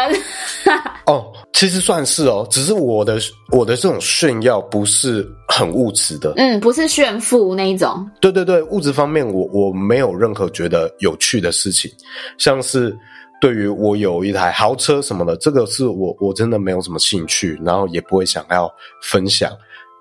[1.07, 3.19] 哦，其实算是哦，只是我的
[3.51, 6.33] 我的这种炫耀不是很物质的。
[6.37, 8.09] 嗯，不是炫富那一种。
[8.21, 11.91] 对对对，物质方面我我没有任何觉得有趣的事情，
[12.39, 12.97] 像是
[13.41, 18.71] 对于我有一台豪车什么的，这个是我我真的没有什么兴趣，然后也不会想要
[19.03, 19.51] 分享。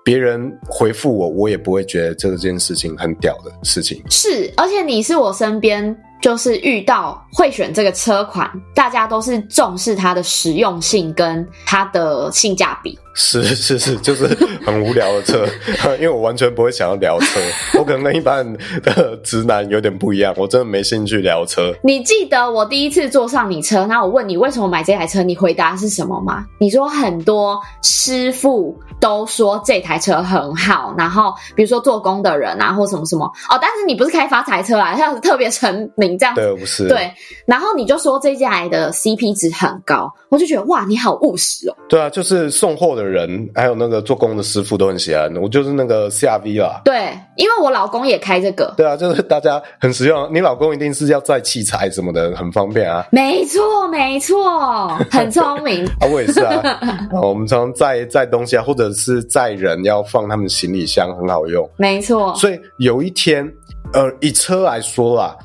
[0.04, 4.02] 别人回复我，我也不会觉得这件事情很屌的事情。
[4.10, 5.96] 是，而且你是我身边。
[6.22, 12.98] 就是遇到会选这个车款，大家都是重视它的实用性跟它的性价比。
[13.16, 14.26] 是是是，就是
[14.64, 15.46] 很无聊的车，
[15.96, 17.40] 因为我完全不会想要聊车，
[17.78, 18.46] 我可能跟一般
[18.82, 21.74] 的直男有点不一样，我真的没兴趣聊车。
[21.82, 26.44] 你记得我第一次坐上你车，那我问你为什么买这台车，你回答是什么吗？
[26.60, 36.18] 你说很多师傅都说这台车很好，然后比如说做工的人啊，或什么什么哦，但是你不是开发财车啊，像是特别成名。
[36.18, 37.12] 这样对，不是对，
[37.46, 41.76] 然后你就说这家的 CP 值很高，我就觉得哇，你好务实哦。
[41.88, 43.05] 对啊，就是送货的人，
[43.54, 45.34] 还有那个做工的师傅都很喜欢。
[45.36, 46.80] 我就是那个 CRV 啦。
[46.84, 48.72] 对，因为我老公也开这个。
[48.76, 50.28] 对啊，就是大家很实用。
[50.32, 53.06] 你老公一定是要载器材什么的，很方便啊。
[53.10, 56.06] 没错，没错， 很聪明啊。
[56.10, 56.60] 我也是啊。
[56.80, 61.68] 啊我们常常载载东西啊，或者是载人要放他们行李箱，很好用。
[61.76, 62.34] 没错。
[62.34, 63.46] 所以有一天，
[63.92, 65.36] 呃，以车来说啦。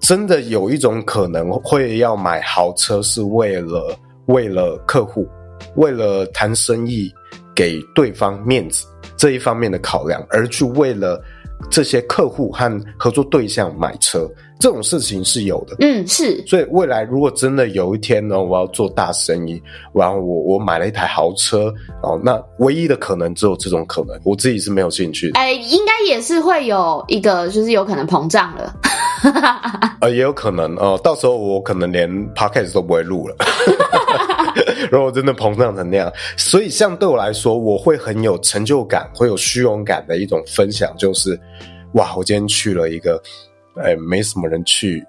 [0.00, 3.94] 真的有一种可能会要买豪车，是为了
[4.28, 5.28] 为了客户，
[5.76, 7.12] 为了谈生意，
[7.54, 11.22] 给对方面子这一方面的考量，而去为了
[11.70, 14.26] 这些客户和合作对象买车，
[14.58, 15.76] 这种事情是有的。
[15.80, 16.42] 嗯，是。
[16.46, 25.38] 所以未来如果真的有一天呢，我要做大生意，然后我我买了一台豪车，哦，那唯一的可能只有这种可能，我自己是没有兴趣的。
[25.38, 28.74] 哎，应该也是会有一个，就是有可能膨胀了。
[30.00, 33.36] 呃，也有可能哦，到时候我可能连 podcast 都不会录了。
[34.90, 41.38] 如果真的膨胀成那样，所以像对我来说，我会很有成就感，会有虚荣感的一种分享，就是
[41.94, 43.20] 哇，我今天去了一个，
[43.76, 45.04] 哎，没什么人去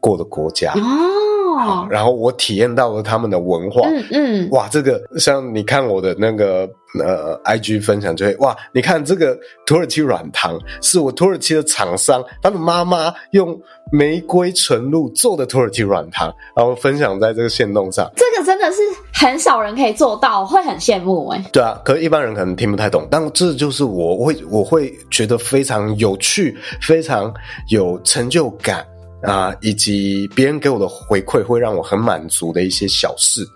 [0.00, 0.72] 过的国家。
[0.72, 13.60] 哦，然后我体验到了他们的文化，嗯嗯，哇，这个像你看我的那个呃 IG 分享就会哇，你看这个土耳其软糖是我土耳其的厂商，他的妈妈用
[13.92, 18.80] 玫瑰纯露做的土耳其软糖，然后分享在这个线动上，这个真的是
[19.12, 21.44] 很少人可以做到，会很羡慕哎。
[21.52, 27.32] 对啊，可是一般人可能听不太懂，但这就是我我会我会觉得非常有趣，非常
[27.68, 28.84] 有成就感。
[29.22, 33.46] 啊，以及别人给我的回馈会让我很满足的一些小事，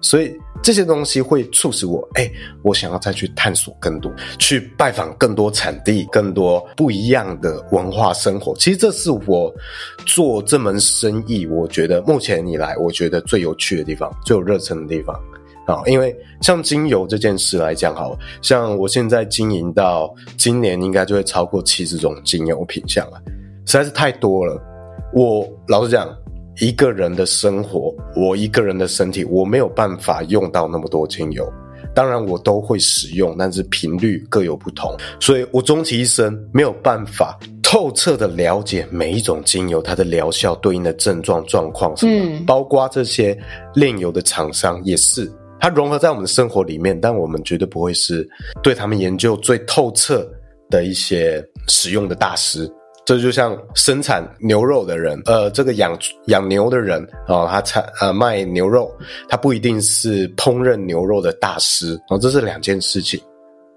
[0.00, 2.30] 所以这些东西会促使我，哎，
[2.62, 8.54] 我想要再去探索更多，去拜访更多产地，更多不一样的文化生活。
[8.56, 9.54] 其实这是我
[10.04, 15.14] 做这门生意，我觉得目前以来，我觉得最有趣的地方，最有热忱的地方
[15.66, 15.82] 啊。
[15.86, 23.22] 因为像精油这件事来讲，好，像我现在经营到今年，应该就会超过七十种精油品项了，
[23.64, 24.60] 实在是太多了。
[25.14, 26.14] 我老实讲，
[26.60, 31.50] 一个人的生活，我一个人的身体，我没有办法用到那么多精油。
[31.94, 34.94] 当然，我都会使用，但是频率各有不同。
[35.20, 43.36] 所以我终其一生没有办法透彻的了解每一种精油它的疗效对应的症状状况什么，嗯、包括这些
[43.74, 48.28] 炼油的厂商也是，它融合在我们的生活里面，但我们绝对不会是
[48.62, 50.28] 对他们研究最透彻
[50.70, 52.70] 的一些使用的大师。
[53.08, 58.94] 这就像生产牛肉的人，呃，这个养养牛的人啊、哦，他产呃卖牛肉，
[59.30, 63.18] 他不一定是烹饪牛肉的大师哦，这是两件事情。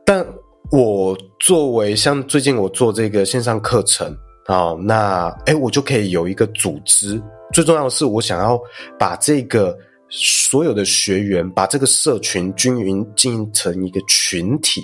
[0.05, 0.21] 但
[0.69, 4.13] 我作为像最近我做这个线上课程
[4.47, 7.17] 啊、那诶我就可以有一个组织。
[7.53, 8.59] 最重要的是，我想要
[8.99, 9.77] 把这个
[10.09, 14.81] 所有的学员，把这个社群均匀经营成一个群体，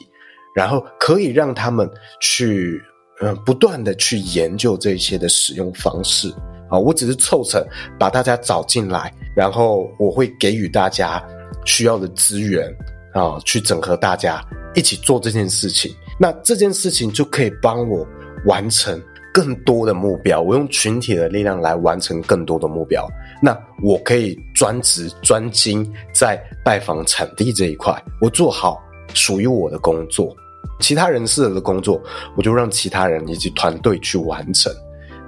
[0.55, 1.85] 然后可以让他们
[2.21, 2.81] 去。
[3.19, 6.31] 嗯，不断的去研究这些的使用方式
[6.69, 7.65] 啊，我只是凑成
[7.97, 11.23] 把大家找进来，然后我会给予大家
[11.65, 12.67] 需要的资源
[13.13, 14.39] 啊，去整合大家
[14.75, 15.91] 一起做这件事情。
[16.19, 18.05] 那这件事情就可以帮我
[18.45, 19.01] 完成
[19.33, 20.41] 更多的目标。
[20.41, 23.07] 我用群体的力量来完成更多的目标。
[23.41, 28.79] 那我可以专职专精在拜访产地这一块，我做好
[29.13, 30.35] 属于我的工作。
[30.79, 32.01] 其他人适合的工作，
[32.35, 34.71] 我就让其他人以及团队去完成。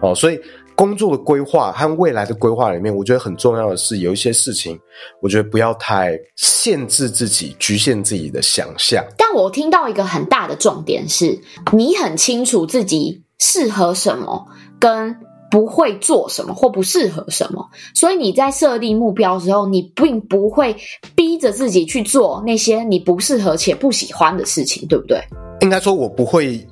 [0.02, 0.40] 哦，所以
[0.76, 4.80] 工作的规划和未来的规划里面，我觉得很重要的是有一些事情，
[5.22, 9.04] 我觉得不要太限制自己、局限自己的想象。
[9.18, 11.38] 但我听到一个很大的重点是，
[11.74, 14.48] 你很清楚自己适合什么，
[14.80, 15.14] 跟
[15.50, 20.76] 不会做什么或不适合什么，所以你在设立目标的时候，你并不会
[21.16, 25.20] 逼着自己去做那些你不适合且不喜欢的事情，对不对？
[25.62, 26.66] 应该说，我不会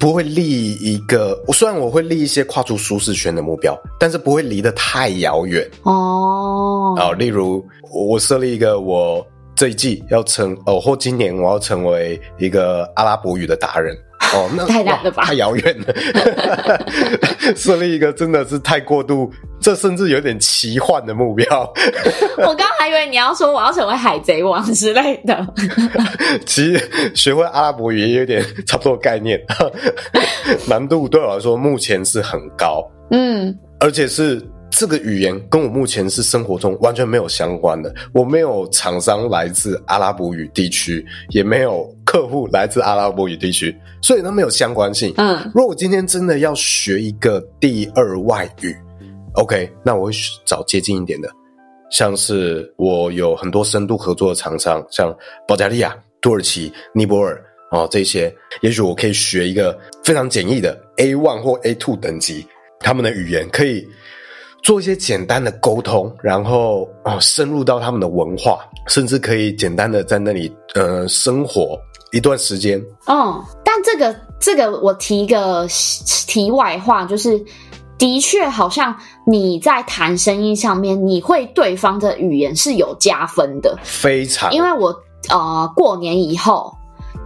[0.00, 6.94] 不会立一个，我虽然我会立一些跨出舒适圈的目标，但是不会离得太遥远哦。
[6.98, 13.96] 啊，例如我设立一个，我这一季要成哦，或今年我要成为一个阿拉伯语的达人。
[14.34, 15.24] 哦，那 太难了吧？
[15.24, 15.94] 太遥远了。
[17.56, 21.46] 设立一个真的是太过度，这甚至有点奇幻的目标。
[22.38, 25.46] 我刚还以为你要说我要成为海贼王之类的。
[26.46, 29.40] 其实学会阿拉伯语也有点差不多概念，
[30.66, 32.82] 难度对我来说目前是很高。
[33.10, 34.46] 嗯，而且是。
[34.70, 45.12] 这个语言跟我目前是生活中完全没有相关的，我没有厂商来自阿拉伯语地区，也没有客户来自阿拉伯语地区，所以它没有相关性。
[45.18, 48.74] 嗯，如果我今天真的要学一个第二外语
[49.34, 50.12] ，OK，那我会
[50.46, 51.28] 找接近一点的，
[51.90, 55.14] 像是我有很多深度合作的厂商，像
[55.46, 57.38] 保加利亚、土耳其、尼泊尔
[57.72, 62.46] 哦，这些，也许我可以学一个非常简易的 A one 或 A two 等级，
[62.80, 63.86] 他们的语言可以。
[64.60, 71.78] 做一些简单的沟通，然后哦，深入到他们的文化，甚至可以简单的在那里呃生活
[72.12, 72.78] 一段时间。
[73.06, 75.66] 嗯，但这个这个我提一个
[76.26, 77.44] 题外话，就是
[77.98, 78.94] 的确好像
[79.26, 84.52] 你在谈生意上面，你会对方的语言是有加分的，非常。
[84.52, 84.94] 因为我
[85.28, 86.72] 呃过年以后。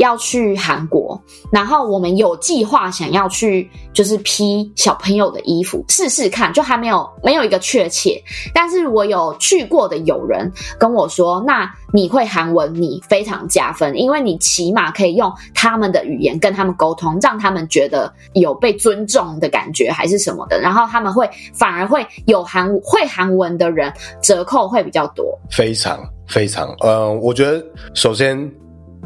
[0.03, 1.19] 要去韩国，
[1.53, 8.21] 然后我们有计划想要去，就是批小朋友的衣服试试看，就还没有没有一个确切。
[8.53, 20.61] 但是我有去过的友人跟我说，那你会韩文，你非常加分，因为你起码可以用他们的语言跟他们沟通，让他们觉得有被尊重的感觉，还是什么的。
[20.61, 26.69] 然后他们会反而会有韩会韩文的人折扣会比较多，非常非常。
[26.81, 28.53] 呃，我觉得首先。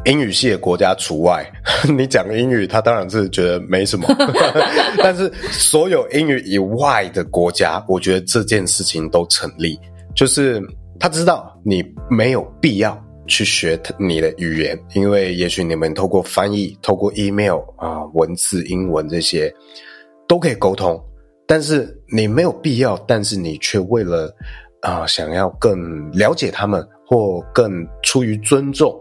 [0.07, 1.45] 英语系的国家除外，
[1.97, 4.07] 你讲英语，他当然是觉得没什么。
[5.03, 9.79] 但是所有英语以外的国家，我觉得这件事情都成立。
[10.15, 10.63] 就是
[10.99, 19.53] 他知道你没有必要去学你的语言，因为也许你们透过翻译、透过 email 啊、文字、英文这些
[20.29, 20.99] 都可以沟通。
[21.49, 24.33] 但是你没有必要，但是你却为了
[24.81, 28.99] 啊想要更了解他们，或更出于尊重。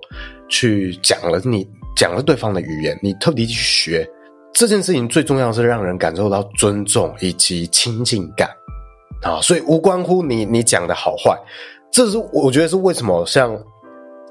[0.49, 4.07] 去讲了你讲了对方的语言，你特地去学
[4.53, 8.49] 这件事情，最重要的是让人感受到尊重以及亲近感
[9.21, 11.37] 啊，所以无关乎你你讲的好坏，
[11.91, 13.55] 这是我觉得是为什么像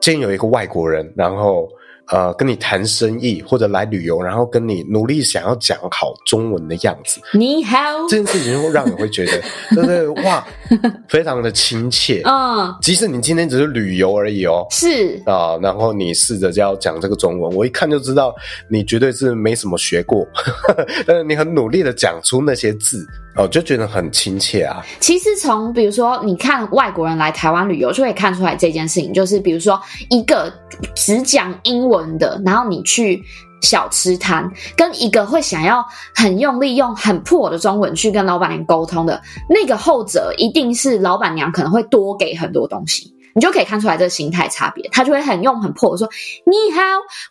[0.01, 1.69] 今天有一个外国人，然后。
[2.09, 7.19] 呃，跟你谈生意或者来旅游，然后跟你努力想要讲好中文的样子。
[7.33, 7.79] 你好，
[8.11, 9.41] 这件事情会让你会觉得，
[9.75, 10.47] 对对，哇，
[11.09, 12.23] 非常的亲切。
[12.25, 18.35] 嗯，即使你今天只是旅游而已哦，是啊，然后你试着就要讲这个中文，我一看就知道
[18.69, 20.27] 你绝对是没什么学过，
[21.07, 23.07] 但是你很努力的讲出那些字。
[23.37, 24.81] 哦，就觉得很亲切啊。
[25.01, 29.13] 其实从比如说，你看外国人来台湾旅游，就可以看出来这件事情。
[29.13, 29.77] 就是比如说，
[30.09, 30.53] 一个
[30.95, 33.21] 只讲英文的，然后你去
[33.65, 43.13] 小吃摊，跟一个会想要很用力用很破的中文去跟老板娘沟通的那个后者，一定是老板娘可能会多给很多东西。
[43.37, 46.09] 你就可以看出来这个心态差别，他就会很用很破的说
[46.47, 46.81] ：“你好，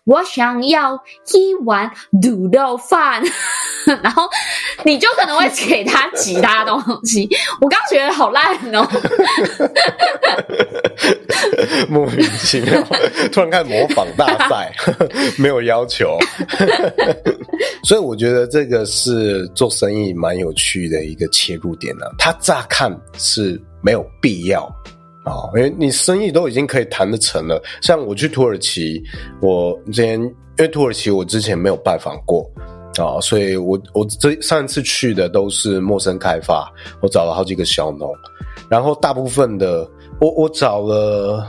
[0.03, 0.99] 我想要
[1.33, 3.23] 一碗卤肉饭。
[4.03, 4.23] ”然后
[4.83, 7.29] 你就可能会给他其他东西。
[7.61, 8.87] 我刚觉得好烂哦，
[11.89, 12.81] 莫名其妙，
[13.31, 14.71] 突然开始模仿大赛，
[15.37, 16.17] 没有要求。
[17.83, 22.11] 所以我觉得这个是做生意蛮有趣的一个切入点呢、啊。
[22.17, 24.63] 他乍看是没有必要。
[25.25, 27.63] 啊，因为你生意都已经可以谈得成了。
[27.81, 29.01] 像我去土耳其，
[29.41, 32.45] 我之前因为土耳其我之前没有拜访过
[32.97, 36.71] 啊，所以我我这上一次去的都是陌生开发，
[37.01, 38.13] 我找了好几个小农，
[38.69, 39.89] 然后大部分的
[40.19, 41.45] 我我找了，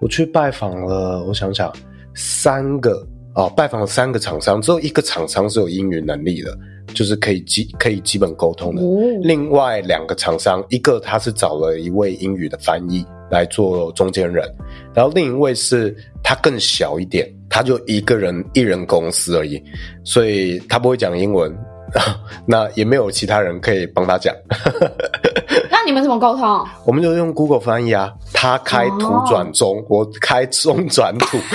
[0.00, 1.72] 我去拜访了，我想想
[2.14, 6.56] 三个啊，拜访了三个厂商，只有一个厂商是有英语能力的。
[6.94, 8.80] 就是可以基可以基本沟通的。
[9.20, 14.48] 另外两个厂商，一个他是找了一位英语的翻译来做中间人，
[14.94, 19.62] 然后另一位是他更小一点，他就一个人一人公司而已，
[20.04, 21.54] 所以他不会讲英文，
[22.46, 24.34] 那也没有其他人可以帮他讲。
[25.70, 26.66] 那你们怎么沟通？
[26.84, 31.38] 我们就用 Google 翻译啊，他开图转中，哦、我开中转图。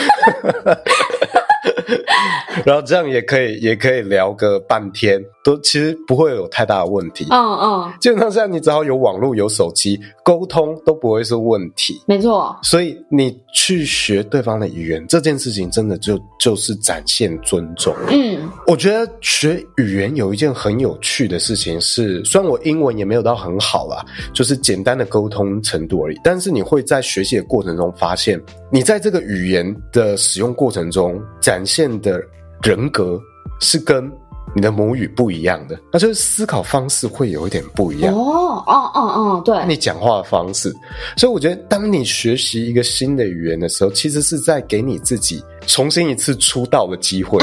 [2.66, 7.28] 然后这样也可以，也可以聊个半天，都其实不会有太大的问题。
[7.30, 12.02] 嗯嗯，基本上现在你只要有网络、有手机，沟通都不会是问题。
[12.06, 12.56] 没错。
[12.64, 17.94] 所以你去学对方的语言这件事情，真的就就是展现尊重。
[18.10, 32.22] 嗯，我觉得学语言有一件很有趣的事情是，虽然我英文也没有到很好啦，就是简单的沟通程度而已，但是你会在学习的过程中发现，你在这个语言的使用过程中展现的。
[32.64, 33.20] 人格
[33.60, 34.08] 是跟
[34.54, 38.14] 你的母语不一样的，那就是思考方式会有一点不一样。
[38.14, 40.74] 哦哦哦哦，对，你讲话的方式，
[41.16, 47.42] 所以我觉得，当你学习一个新的语言的时候，其实是在给你自己重新一次出道的机会，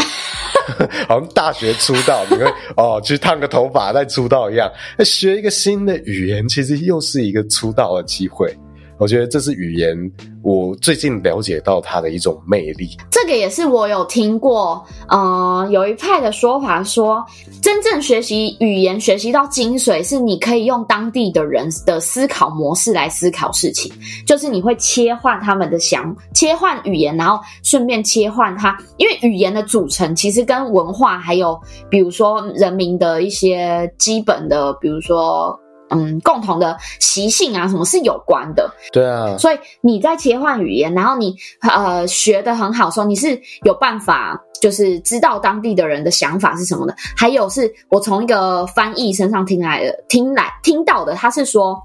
[1.08, 2.44] 好像大学出道，你会
[2.76, 4.70] 哦去烫个头发再出道一样。
[5.04, 8.54] 学一个新的语言，其实又是一个出道的机会。
[8.98, 9.96] 我觉得这是语言，
[10.42, 12.90] 我最近了解到它的一种魅力。
[13.10, 17.24] 这个也是我有听过，呃，有一派的说法说，
[17.62, 23.92] 真正学习语言，学习到精髓，是你可以用当地的人的思考模式来思考事情，
[24.26, 31.56] 就是你会切换他们的想，切换语言，然后顺便切换它，因为语言的组成其实跟文化还有，
[31.88, 35.56] 比如说人民的一些基本的，比如说。
[35.90, 38.70] 嗯，共同的习性啊，什么是有关的？
[38.92, 46.94] 对啊，所以你在切换语言，然后你呃学的很好的时候，你是有办法，就是知道当地的人的想法是什么的。
[47.16, 51.80] 还有是我从一个翻译身上听来的，听来听到的，他是说，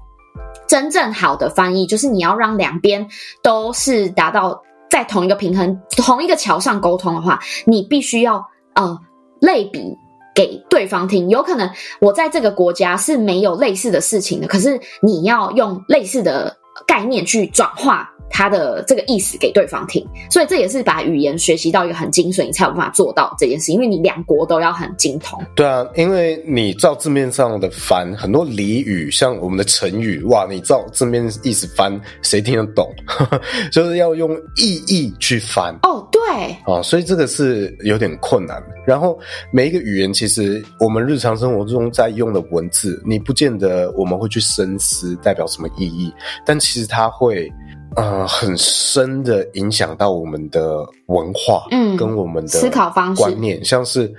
[0.66, 3.06] 真正好的翻译就是你要让两边
[3.42, 8.44] 都是达到在同一个平衡、同一个桥上沟通的话，你必须要
[8.74, 8.98] 呃
[9.40, 9.96] 类比。
[10.34, 11.70] 给对方听，有可能
[12.00, 16.54] 我在这个国家是没有类似的事情的，可是你要用类似的
[16.86, 18.10] 概念去转化。
[18.36, 23.70] 他的这个意思给对方听，所以这也是把语言学习到一个很精髓，你才有办法做到这件事。
[23.70, 25.40] 因为你两国都要很精通。
[25.54, 32.92] 对啊，因为你照字面上的翻，很多俚语，像我们的成语，哇，你照字面意思翻，谁听得懂？
[33.70, 35.72] 就是要用意义去翻。
[35.84, 36.20] 哦，对，
[36.64, 38.60] 啊，所以这个是有点困难。
[38.84, 39.16] 然后
[39.52, 46.12] 每一个语言，其实我们日常生活中在用的文字，你不见得我们会去深思代表什么意义，
[46.44, 47.52] 但其实它会。
[47.96, 54.12] 呃，很深的影响到我们的文化，嗯，跟我们的思考方式、观念，像是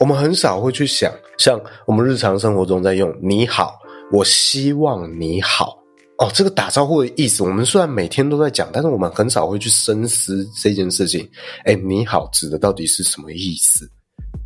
[0.00, 3.76] 我们很少会去想，像我们日常生活中在用“你好”，
[4.10, 5.78] 我希望你好
[6.18, 11.24] 哦，这个打招呼的意思，我们虽然每天都在讲，但是我们很少会去深思这件事情。
[11.66, 13.88] 哎，你好，指的到底是什么意思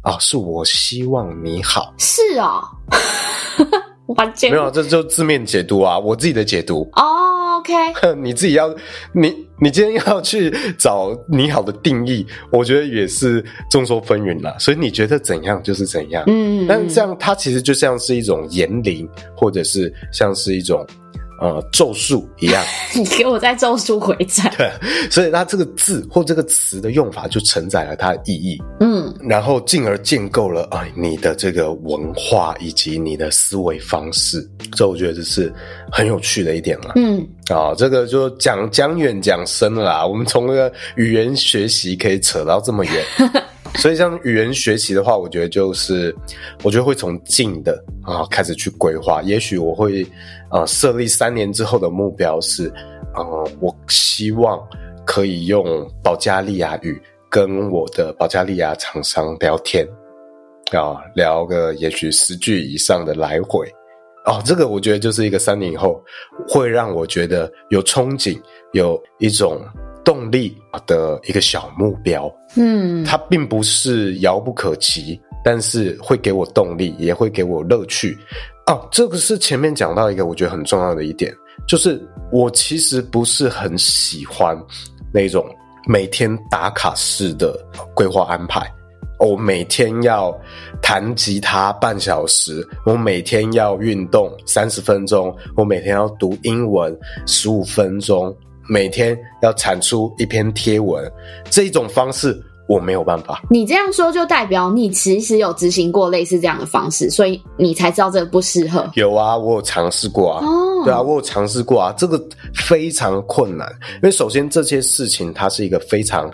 [0.02, 0.18] 啊？
[0.18, 2.60] 是我希望你好，是啊、
[2.90, 3.66] 哦，
[4.16, 7.14] 完全没有，这就字面解读啊，我自己的解读哦。
[7.74, 8.74] OK， 你自己要
[9.12, 14.56] 你你今天要去找你好的定义，我觉得也是众说纷纭啦。
[14.58, 20.86] 所以你觉得怎样就是怎样，嗯，但这样它其实就像是一种言灵，或者是像是一种。
[21.40, 22.64] 呃，咒术一样，
[22.94, 24.52] 你给我在咒术回战。
[24.56, 24.70] 对，
[25.10, 35.52] 所以它这个字或这个词的用法就承载了它的意义，嗯，然后进而建构了啊、哎、你的这个文化以及你的思维方式，这我觉得这是
[35.92, 43.04] 很有趣的一点了，嗯，啊、哦，这个就讲讲远讲深了啦，我们从那个语言学习可以扯到这么远。
[43.76, 46.14] 所以像语言学习的话，我觉得就是，
[46.64, 49.22] 我觉得会从近的啊开始去规划。
[49.22, 50.04] 也许我会
[50.50, 52.72] 呃设立三年之后的目标是，
[53.14, 54.58] 呃，我希望
[55.06, 57.00] 可以用保加利亚语
[57.30, 59.86] 跟我的保加利亚厂商聊天
[60.72, 63.64] 啊，聊个也许十句以上的来回。
[64.24, 66.02] 哦，这个我觉得就是一个三年以后
[66.48, 68.38] 会让我觉得有憧憬，
[68.72, 69.60] 有一种
[70.08, 70.56] 动力
[70.86, 72.34] 的一个小目标。
[72.56, 78.16] 嗯，它并不是遥不可及，但是会给我动力，也会给我乐趣。
[78.66, 81.30] 哦，这个是前面讲到一个我觉得很重要的一点，
[81.66, 82.00] 就是
[82.32, 84.58] 我其实不是很喜欢
[85.12, 85.44] 那种
[85.86, 87.54] 每天打卡式的
[87.94, 88.66] 规划安排。
[89.18, 90.34] 我每天要
[90.80, 98.34] 弹吉他半小时，我每天要运动三十分钟，我每天要读英文十五分钟，
[98.68, 101.10] 每天要产出一篇贴文，
[101.50, 102.38] 这一种方式
[102.68, 103.42] 我没有办法。
[103.50, 108.88] 你这样说就代表你其实有执行过类似这样的方式，所以你才知道这个不适合。
[108.94, 110.46] 有啊，我有尝试过啊。
[110.46, 112.22] 哦，对啊，我有尝试过啊，这个
[112.54, 116.30] 非常困难，因为首先这些事情它是一个非常。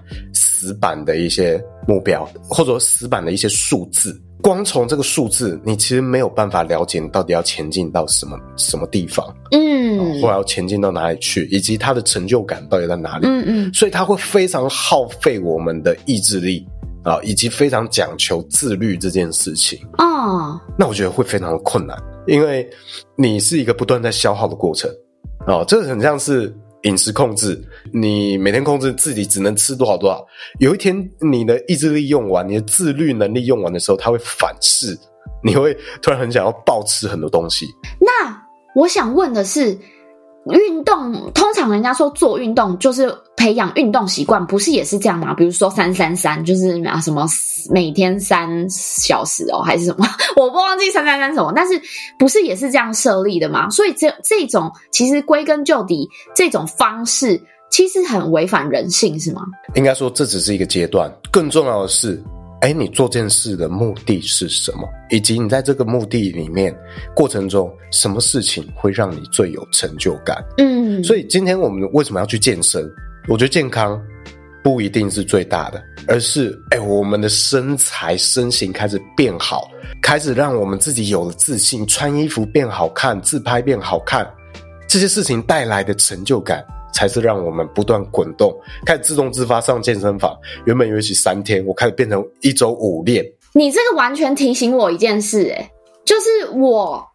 [0.67, 9.84] 死板的一些目标，或者说死板的一些数字，光从这个数字，你其实没有办法了解你到底要前进到什么什么地方，嗯，
[10.15, 16.67] 或者要前进到哪里去，以及他的成就感到底在哪里，嗯嗯，所以他会非常耗费我们的意志力
[17.03, 20.61] 啊，以及非常讲求自律这件事情啊。
[20.79, 21.97] 那我觉得会非常的困难，
[22.27, 22.69] 因为
[23.17, 24.91] 你是一个不断在消耗的过程
[25.47, 26.55] 啊，这个很像是。
[26.85, 27.59] 饮食控制，
[27.95, 30.23] 你每天控制自己只能吃多少多少。
[30.59, 34.95] 有一天你的意志力用完，你的自律能力用完的时候，他会反噬，
[35.43, 37.65] 你会突然很想要暴吃很多东西。
[37.99, 38.39] 那
[38.75, 39.75] 我想问的是。
[40.53, 45.33] 运动通常人家说做运动就是培养运动习惯，不是也是这样吗？
[45.33, 47.27] 比如说三三三，就是啊什么
[47.71, 50.07] 每天三小时哦，还是什么？
[50.37, 51.81] 我不忘记三三三什么，但是
[52.19, 53.71] 不是也是这样设立的吗？
[53.71, 57.41] 所以这这种其实归根究底，这种方式
[57.71, 59.43] 其实很违反人性，是吗？
[59.75, 62.23] 应该说这只是一个阶段，更重要的是。
[62.65, 64.89] 哎，你做这件事的目的是什么？
[65.11, 66.75] 以及你在这个目的里面
[67.15, 70.43] 过程中，什么事情会让你最有成就感？
[70.57, 72.91] 嗯，所以今天我们为什么要去健身？
[73.29, 74.03] 我觉得健康
[74.63, 84.27] 不一定是最大的，而是哎，我们的身材身形开始变好，开始让我们自己有了自信，穿衣服变好看，自拍变好看，
[84.89, 86.65] 这些事情带来的成就感。
[86.95, 90.35] 才是让我们不断滚动，开始自动自发上健身房。
[90.65, 93.23] 原本约起三天，我开始变成一周五练。
[93.53, 95.71] 你这个完全提醒我一件事，欸，诶，
[96.07, 97.07] 就是我。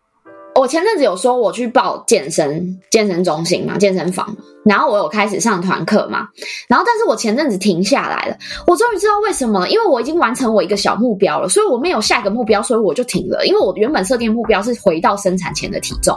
[0.59, 4.35] 我前阵子有说我去报健身健身中心嘛，健身房，
[4.65, 6.27] 然后我有开始上团课嘛，
[6.67, 8.35] 然后但是我前阵子停下来了，
[8.67, 16.13] 我终于知道为什么，因为我已经完成我一个小目标了，所以我没有下一个目标，所以我就停了，因为我原本设定目标是回到生产前的体重，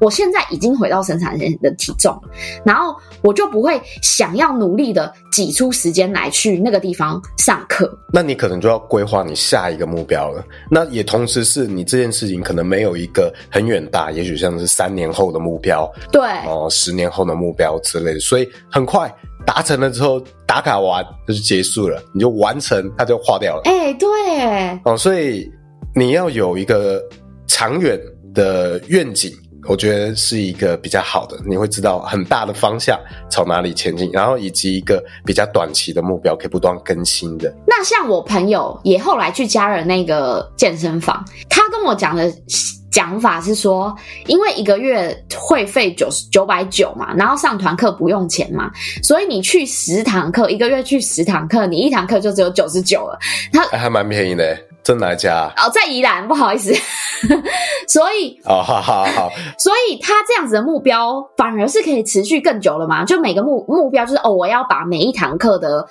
[0.00, 2.22] 我现在已经回到生产前的体重了，
[2.66, 13.83] 然后我就不会想要努力的挤出时间来去那个地方上课，那你可能就要规划你下一个目标了，那也同时是你这件事情可能没有一个很远。
[13.86, 19.12] 大，也许像是三年后的目标，对，哦，十年后的目标之类的，所以很快
[19.46, 23.62] 达成了之后，打卡完就是结束了，你就完成，它就划掉了。
[23.64, 25.50] 哎、欸，对，哦，所以
[25.94, 27.02] 你要有一个
[27.46, 28.00] 长远
[28.34, 29.32] 的愿景。
[29.66, 37.50] 我觉得是一个比较好的，你会知道很大的方向朝哪里前进，然后以及一个比较短期的目标可以不断更新的。
[37.66, 42.30] 那像我朋友也后来去加了那个健身房，他跟我讲的
[42.94, 43.92] 讲法是说，
[44.26, 48.70] 因为一个月会费九十九百九嘛，然后上团课不用钱嘛，
[49.02, 53.18] 所以你去十堂课，一个月去十堂课，你一堂课就只有九十九了。
[53.52, 54.56] 他还蛮便宜的。
[54.84, 55.50] 在哪家？
[55.56, 56.70] 哦，在宜兰，不好意思。
[57.88, 59.32] 所以哦，好好好。
[59.58, 63.02] 所以他这样子的目标反而是可以持续更久了嘛？
[63.02, 65.86] 就每个目目标就是哦，我要把每一堂课的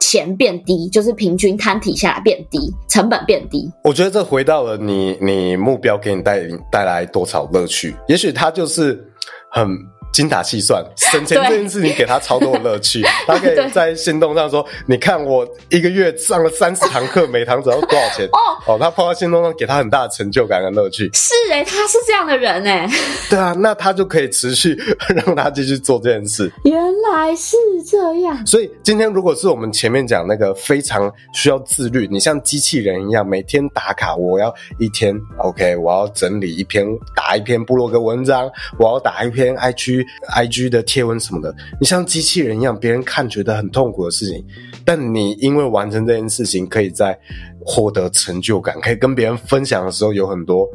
[0.00, 3.70] 钱变低，就是平均摊体下来变低，成本变低。
[3.82, 6.40] 我觉得这回到了你，你目标给你带
[6.70, 7.94] 带来多少乐趣？
[8.08, 9.02] 也许它就是
[9.50, 9.68] 很。
[10.16, 13.02] 精打细算，省钱这件事情给他超多的乐趣。
[13.28, 21.10] 他可以在行动上说：“你看，我一个月上了三十堂课，每堂只要多少钱？”哦哦，他抛在行动上，给他很大的成就感跟乐趣。
[21.12, 22.90] 是诶、欸、他是这样的人诶、欸、
[23.28, 24.74] 对啊，那他就可以持续
[25.14, 26.50] 让他继续做这件事。
[26.64, 26.74] 原
[27.12, 27.54] 来是
[27.86, 28.46] 这样。
[28.46, 40.05] 所以今天如果是我们前面讲那个非常需要自律，你像机器人一样每天打卡，我要一天 OK，我要整理一篇打一篇部落格文章，我要打一篇 IG。
[40.34, 44.44] IG 的贴文什么的，你像机器人一样，别人看觉得很痛苦的事情，
[44.84, 47.18] 但你因为完成这件事情，可以在
[47.64, 50.68] 获得成就感，可以跟别人分享的时候有很多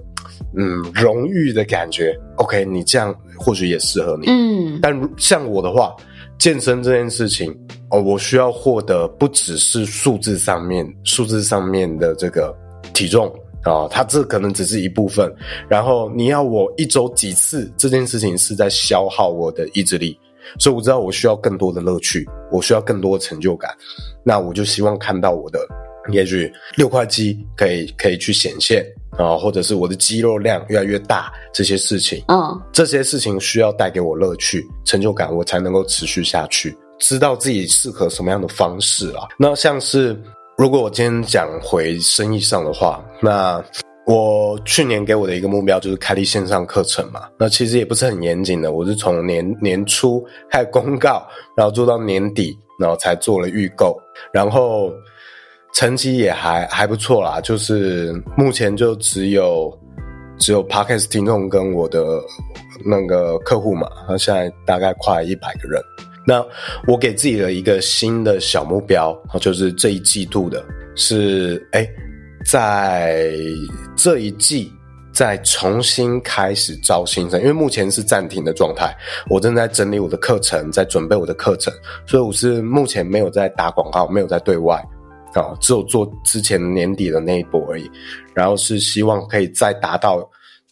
[0.56, 2.18] 嗯荣誉的感觉。
[2.38, 4.28] OK，你这样或许也适合你。
[4.28, 5.96] 嗯，但像我的话，
[6.38, 7.56] 健身这件事情
[7.90, 12.56] 哦，我需要获得不只是数字上面数字上面的这个
[12.94, 13.34] 体重。
[13.64, 15.32] 啊、哦，它这可能只是一部分，
[15.70, 20.18] 然后你要我一周几次这件事情是在消耗我的意志力，
[20.58, 23.72] 所以我知道我需要更多的乐趣，我需要更多的成就感，
[24.24, 25.60] 那我就希望看到我的
[26.12, 40.20] 也许六块肌可以可以去显现啊、哦，或者是我的肌肉量越来越大，这些事情，嗯，这些事情需要带给我乐趣、成就感，我才能够持续下去，知道自己适合什么样的方式啊，那像是。
[40.62, 43.60] 如果我今天讲回生意上的话，那
[44.06, 47.22] 我去年给我的一个目标就是开立线上课程嘛。
[47.36, 54.00] 那其实也不是很严谨的，我是从年年初开始公告，然后做到年底，然后才做了预购，
[54.32, 54.94] 然后
[55.74, 57.42] 成绩也还还不错啦。
[57.42, 59.76] 就是目前就只有
[60.38, 62.22] 只有 Podcast 听众跟我的
[62.86, 65.82] 那个客户嘛，那现在大概快一百个人。
[66.26, 66.46] 那
[66.88, 70.64] 我给自己的一个新的小目标，就是这一季度的
[70.96, 71.88] 是，哎，
[72.46, 73.34] 在
[73.96, 74.72] 这一季
[75.12, 78.96] 再重新开始招新生，因为目前是暂停的状态，
[79.30, 81.74] 我正在整理我的课程，在准备我的课程，
[82.06, 84.76] 所以我是目前没有在打广告，没有在对外，
[85.34, 87.90] 啊，只有做之前年底的那一波而已，
[88.36, 90.18] 然后是希望可以再达到，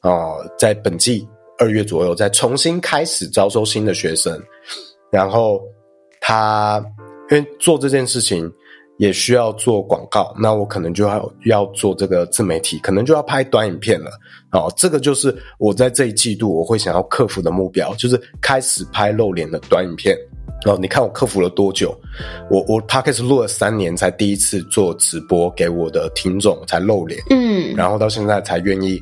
[0.02, 1.28] 啊，在本季
[1.58, 4.39] 二月左右再重新开始招收新的学生。
[5.12, 5.62] 然后
[6.22, 6.84] 他
[7.32, 8.51] 因为做这件事情
[8.97, 14.12] 也需要做广告，那我可能就要要做这个自媒体，可能就要拍短影片了。
[14.51, 20.18] 哦，这个就是我在这一季度我会想要克服的目标，就是开始拍露脸的短影片。
[20.66, 21.97] 哦，你看我克服了多久？
[22.51, 29.01] 我我 Podcast 录了三年才第一次做直播给我的听众才露脸，嗯，然后到现在才愿意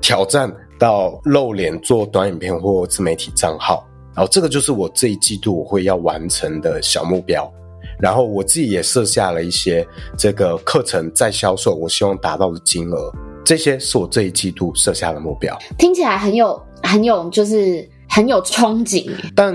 [0.00, 3.86] 挑战到露脸做短影片或自媒体账号。
[4.16, 7.52] 然后这个就是我这一季度我会要完成的小目标，
[8.00, 9.86] 然后我自己也设下了一些
[10.16, 13.12] 这个课程再销售，我希望达到的金额，
[13.44, 15.54] 这些是我这一季度设下的目标。
[15.76, 19.54] 听起来很有很有就是很有憧憬，但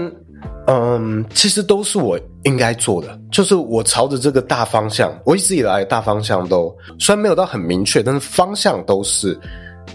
[0.68, 9.36] 嗯，其实都是我应该做的，就是我朝着这个大方向，我一直以来的大方向都虽然没有到很明确，但是方向都是。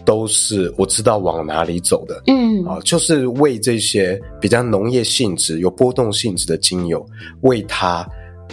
[0.04, 7.04] 都是我知道往哪里走的，嗯啊，就是为这些比较农业性质、有波动性质的精油，
[7.40, 8.06] 为它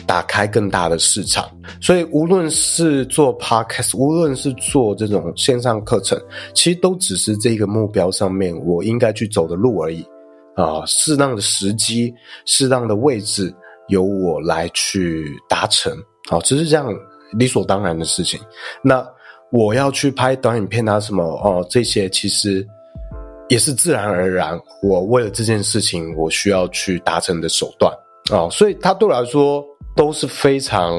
[0.08, 1.46] 打开更大的市场。
[1.80, 6.20] 所以无论是做 podcast，无论是做这种线上课程，
[6.56, 10.04] 其实都只是这个目标上面我应该去走的路而已
[10.56, 10.84] 啊。
[10.88, 12.12] 适当的时机、
[12.46, 13.54] 适当的位置，
[13.90, 15.96] 由我来去达成，
[16.30, 16.92] 好，只是这样
[17.38, 18.40] 理所当然的事情。
[18.84, 19.06] 那。
[19.54, 22.68] 我要去拍短影片啊，什么哦，这些其实
[23.49, 24.60] 也是自然而然。
[24.82, 27.93] 我为了这件事情，我需要去达成的手段
[28.32, 29.64] 啊，哦，所以它对我来说
[29.95, 30.97] 都是非常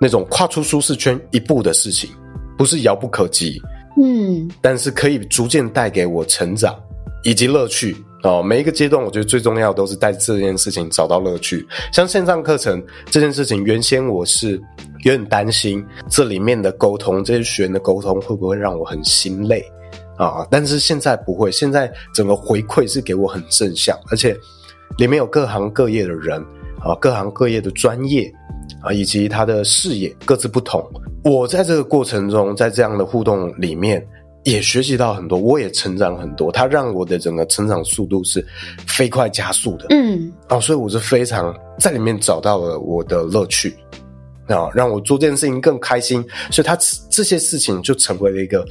[0.00, 2.08] 那种跨出舒适圈一步的事情，
[2.56, 3.60] 不是遥不可及。
[4.00, 6.78] 嗯，但是可以逐渐带给我成长
[7.24, 7.96] 以及乐趣。
[8.26, 11.64] 哦，每一个阶段，我觉得最重要的都是在这件事情找到乐趣。
[11.92, 14.60] 像线上课程这件事情，原先我是
[15.04, 19.64] 有点担心这里面的沟通，这些学员的沟通会不会让我很心累
[20.18, 20.44] 啊？
[20.50, 24.36] 但是现在不会，现在整个回馈是给我很正向，而且
[24.98, 26.44] 里面有各行各业的人
[26.80, 28.28] 啊，各行各业的专业
[28.82, 30.84] 啊，以及他的视野各自不同。
[31.22, 34.04] 我在这个过程中，在这样的互动里面。
[34.46, 36.52] 也学习到很多，我也成长很多。
[36.52, 38.46] 它让我的整个成长速度是
[38.86, 39.86] 飞快加速的。
[39.90, 43.74] 嗯，哦，所以我是非常在里面找到了我的乐趣，
[44.46, 46.24] 啊，让我做这件事情更开心。
[46.52, 46.78] 所以它
[47.10, 48.64] 这些事情就成为了一个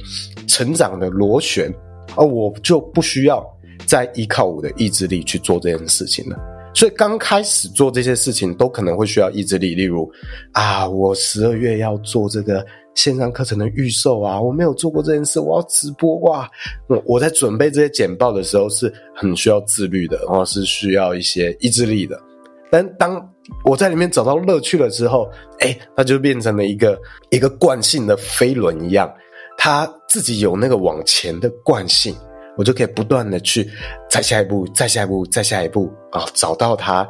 [0.48, 1.70] 成长的螺旋，
[2.14, 3.44] 而我就不需要
[3.84, 6.38] 再依靠我的意志力去做这件事情了。
[6.74, 10.10] 所以刚开始做这些事情都可能会需要意志力，例如
[10.52, 12.64] 啊，我十二月要做这个。
[12.96, 16.50] 线上课程的预售啊，我没有做过这件事，我要直播哇！
[16.88, 22.20] 我我在准备这些简报的时候是很需要自律的，然后是需要一些意志力的。
[22.68, 23.32] 但当
[23.64, 25.30] 我在里面找到乐趣了之后，
[25.60, 26.98] 哎，它就变成了一个
[27.30, 29.08] 一个惯性的飞轮一样，
[29.56, 32.12] 它自己有那个往前的惯性，
[32.56, 33.70] 我就可以不断的去
[34.10, 37.06] 再下一步，再下一步，再下一步啊，找到它。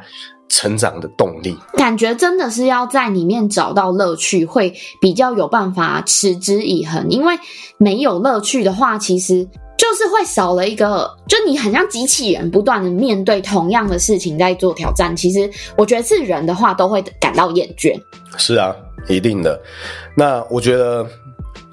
[0.48, 7.08] 成长的动力，感觉真的是要在里面找到乐趣，会比较有办法持之以恒。
[7.10, 7.34] 因为
[7.78, 9.44] 没有乐趣的话，其实
[9.76, 15.14] 就是会少了一个，就你很像机器人，不断的面对同样的事情在做挑战。
[15.14, 17.94] 其实我觉得是人的话都会感到厌倦。
[18.38, 18.74] 是啊，
[19.08, 19.60] 一定的。
[20.16, 21.06] 那我觉得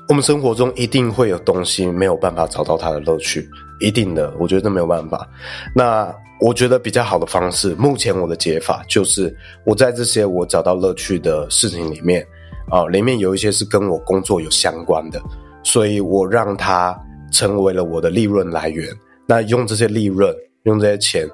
[0.10, 3.48] 我们生活中一定会有东西没有办法找到它的乐趣，
[3.80, 5.28] 一定的，我觉得没有办法。
[5.74, 6.14] 那
[6.44, 9.34] 我觉得比较好的方式，目前我的解法就是
[9.66, 12.22] 我在这些我找到乐趣的事情里面
[12.70, 15.22] 啊，里面有一些是跟我工作有相关的，
[15.64, 16.96] 所以我让它。
[17.32, 18.88] 成为了我的利润来源，
[19.26, 20.32] 那用这些利润，
[20.66, 21.28] 用这些钱，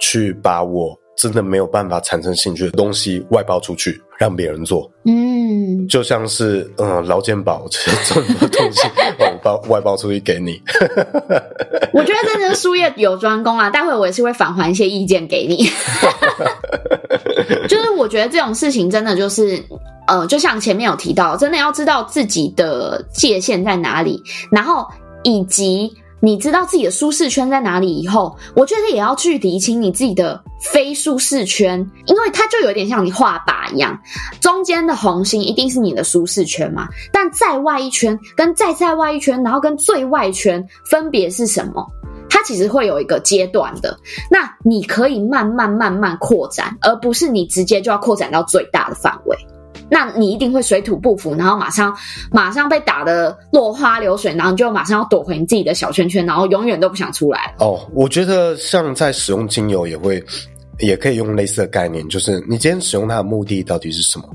[0.00, 4.90] 去把我真的没有办法产生兴趣的东西外包出去，让别人做。
[5.04, 5.35] 嗯，
[5.88, 8.88] 就像是嗯，劳健保这些这么东西，
[9.18, 10.60] 我包外包出去给你。
[11.92, 15.68] 我觉得真的是术业有专攻啊，待会我也是会返还一些意见给你。
[17.68, 19.62] 就是我觉得这种事情真的就是，
[20.06, 24.86] 呃，就像前面有提到，真的要知道自己的界限在哪里，然后。
[25.22, 25.92] 以及
[26.26, 33.96] 你知道自己的舒适圈在哪里以后，我觉得也要去理清你自己的非舒适圈，因为它就有点像你画靶一样，
[34.40, 41.86] 中间的红心一定是你的舒适圈嘛，但再外一圈跟再再外一圈，然后跟最外圈分别是什么？
[42.28, 43.96] 它其实会有一个阶段的，
[44.28, 49.38] 那你可以慢慢慢慢扩展，而不是你直接就要扩展到最大的范围。
[49.88, 51.96] 那你一定会水土不服，然后马上
[52.30, 57.54] 马上被打得落花流水，然后你就马上要躲回你自己的小圈圈，然后永远都不想出来。
[57.58, 60.22] 哦，我觉得像在使用精油也会，
[60.80, 64.28] 也可以用类似的概念，就是你今天使用它的目的到底是什么？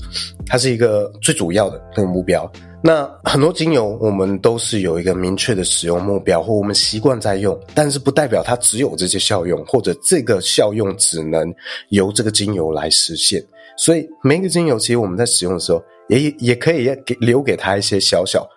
[0.48, 2.50] 它是一个最主要的那个目标。
[2.84, 11.54] 那很多精油我们都是有一个明确的使用目标，或我们习惯在用，但是不代表它只有这些效用，或者这个效用只能
[11.90, 13.44] 由这个精油来实现。
[13.82, 18.48] 所以每一个精油，其实我们在使用的时候，也也可以给留给他一些小小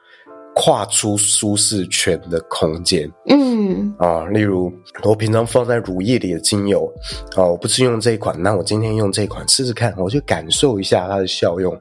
[0.54, 3.10] 跨出舒适圈的空间。
[3.30, 4.70] 嗯啊，例如
[5.02, 6.92] 我平常放在乳液里的精油，
[7.36, 11.74] 啊，我不是用这一款，那我今天用这一款试试看，我就感受一下它的效用。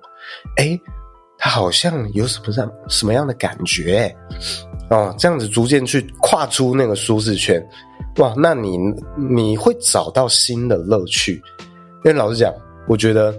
[0.56, 0.80] 哎，
[1.38, 4.16] 它好像有什么样什么样的感觉？
[4.90, 7.62] 哦，这样子逐渐去跨出那个舒适圈，
[8.20, 8.78] 哇，那你
[9.18, 11.44] 你会找到新的乐趣。
[12.06, 12.54] 因为老实讲。
[12.88, 13.36] 我觉得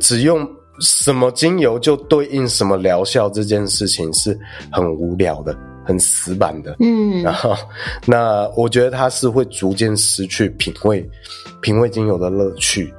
[0.00, 0.48] 只用
[0.80, 4.38] 什么精油就对应什么疗效这件事情是
[4.70, 6.76] 很无聊的、很死板的。
[6.80, 7.56] 嗯，然后
[8.06, 11.08] 那我觉得它是会逐渐失去品味、
[11.60, 12.92] 品味精油的乐趣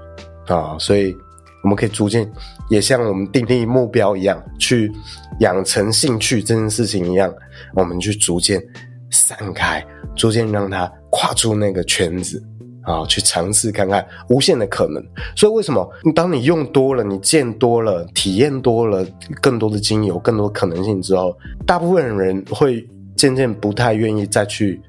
[0.47, 1.15] 啊，所以
[1.63, 2.29] 我们可以逐渐
[2.69, 4.91] 也像我们定立目标一样，去
[5.39, 7.33] 养成兴趣这件事情一样，
[7.75, 8.61] 我们去逐渐
[9.09, 9.85] 散开，
[10.15, 12.43] 逐渐让它跨出那个圈子。
[12.83, 15.03] 啊，去尝试看看无限的可能。
[15.35, 19.05] 所以为什么当你用多了，你见多了，体验多了，
[19.41, 24.81] 更多的精油，更多可能性之后，大部分人会渐渐不太愿意再去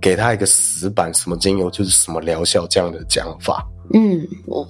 [0.00, 3.66] 给他一个死板，什么精油就是什么疗效这样的讲法。
[3.94, 4.20] 嗯，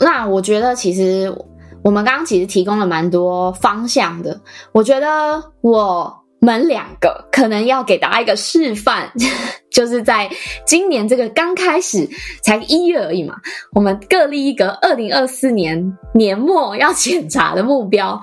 [0.00, 1.28] 那我觉得其实
[1.82, 4.40] 我们刚刚其实提供了蛮多方向的。
[4.72, 6.14] 我觉得我。
[6.40, 9.10] 们两个可能要给大家一个示范，
[9.70, 10.30] 就是在
[10.64, 12.08] 今年这个刚开始
[12.42, 13.34] 才一月而已嘛，
[13.74, 18.20] 我们各立一个二零二四年年末要检查的目标，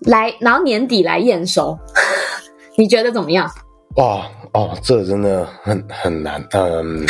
[0.00, 1.78] 来，然后年底来验收，
[2.76, 3.50] 你觉得怎么样？
[3.96, 6.46] 哇哦，这真的很很难。
[6.52, 7.06] 嗯，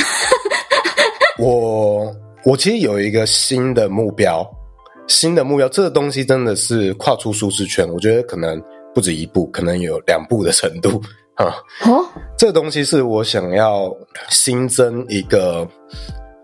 [1.39, 2.11] 我
[2.45, 4.49] 我其实有一个新的目标，
[5.09, 8.63] 新的目标，这个东西真的是跨出舒适圈，我觉得可能。
[8.95, 11.01] 不止一步，可能有两步的程度
[11.35, 11.47] 啊！
[11.87, 12.05] 哦，
[12.37, 13.95] 这个东西是我想要
[14.29, 15.67] 新增一个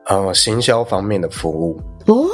[0.06, 2.26] 呃行销方面的服务哦。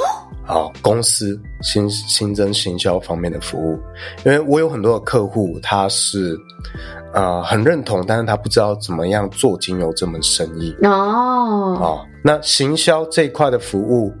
[0.45, 3.79] 好，公司新新增行销方面的服务，
[4.25, 6.37] 因为我有很多的客户，他是
[7.13, 11.75] 呃很认同，但是他不知道怎么样做精油这门生意哦。
[11.79, 14.13] 好，那行销这一块的服务。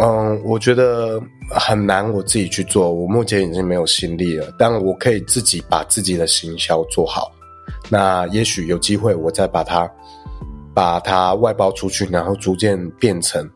[0.00, 2.92] 嗯，我觉得很难，我自己去做。
[2.92, 7.30] 我目前已经没有心力了，但我可以自己把自己的行销做好。
[7.88, 9.88] 那也许有机会，我再把它
[10.74, 13.48] 把它外包出去，然后逐渐变成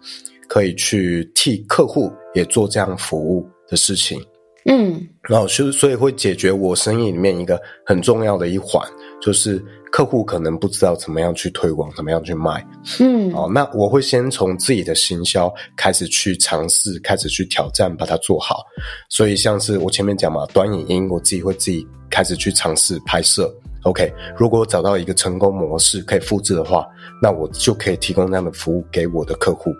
[0.48, 4.20] 可以去替客户也做这样服务的事情。
[4.64, 8.86] 嗯，然后所所以会解决我生意里面一个很重要的一环，
[9.20, 9.64] 就是。
[9.90, 12.62] 客户可能不知道怎么样去推广，怎么样去卖，
[13.00, 18.66] 嗯，哦，那我会先从自己的行销开始去尝试，开始去挑战，把它做好。
[19.08, 23.50] 所以像是我前面讲嘛，短影音我自己会自己开始去尝试拍摄。
[23.84, 26.86] OK，如果找到一个成功模式可以复制的话，
[27.22, 29.72] 那我就可以提供这样的服务给我的客户。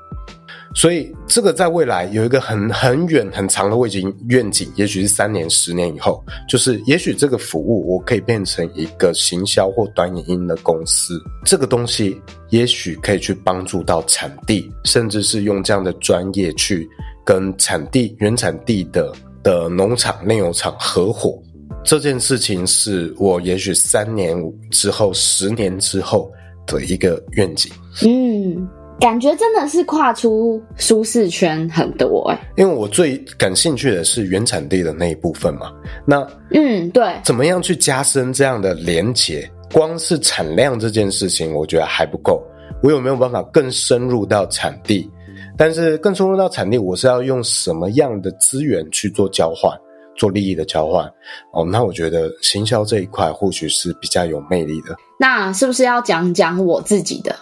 [0.79, 12.16] 所以这个在未来有一个很很远很长的未经愿景，也许是三年、十年以后，就是也许这个服务我可以变成一个行销或短影音的公司，这个东西
[12.51, 16.89] 也许可以去帮助到产地，甚至是用这样的专业去
[17.24, 19.12] 跟产地原产地的
[19.43, 21.37] 的农场、内容厂合伙。
[21.83, 24.37] 这件事情是我也许三年
[24.70, 26.31] 之后、十年之后
[26.68, 27.72] 的一个愿景。
[28.03, 28.68] 嗯。
[29.01, 35.73] 感觉真的是跨出舒适圈很多哎，因为我最感兴趣的是原产地的那一部分嘛。
[36.05, 39.49] 那嗯，对，怎么样去加深这样的连结？
[39.73, 42.43] 光是产量这件事情，我觉得还不够。
[42.83, 45.09] 我有没有办法更深入到产地？
[45.57, 49.73] 但是更深入到产地，我是要用什么样的资源去做交换，
[50.17, 51.05] 做利益的交换？
[51.53, 54.97] 哦，那我觉得行销这一块或许是比较有魅力的。
[55.21, 57.37] 那是不是要讲讲我自己的？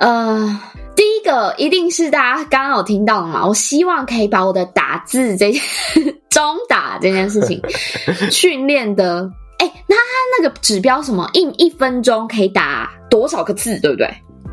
[0.00, 0.60] 呃，
[0.96, 5.62] 第一个一定是大家刚刚有听到的嘛，我希望可以把我的打字这件
[6.30, 7.60] 中打这件事情
[8.32, 10.02] 训练的，哎、欸，那他
[10.38, 14.08] 那个指标什么，一一分钟可以打多少个字，对不对？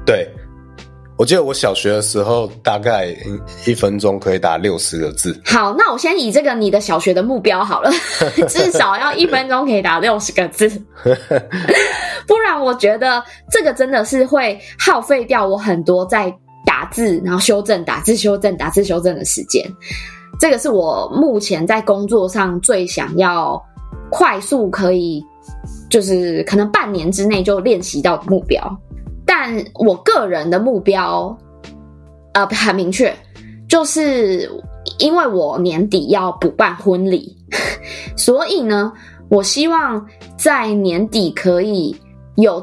[0.05, 0.29] 对。
[1.17, 3.07] 我记得我小学的时候，大概
[3.65, 5.39] 一分钟可以打六十个字。
[5.43, 7.91] 好，那我先以这个你的小学的目标好了，
[8.47, 10.69] 至少要一分钟可以打六十个字，
[12.27, 16.31] 不然我觉得这个真的是会耗费掉我很多在
[16.65, 19.65] 打字，然后修正、打字、修正、打字、修正的时间。
[20.39, 23.59] 这个是我目前在工作上最想要
[24.11, 25.25] 快速可以，
[25.89, 28.61] 就是可能半年之内就练习到的目标。
[29.49, 31.37] 但我个人的目标，
[32.33, 33.15] 呃，很明确，
[33.69, 34.51] 就是
[34.99, 37.33] 因为我年底要补办婚礼，
[38.17, 38.91] 所以呢，
[39.29, 40.05] 我希望
[40.37, 41.95] 在年底可以
[42.35, 42.59] 有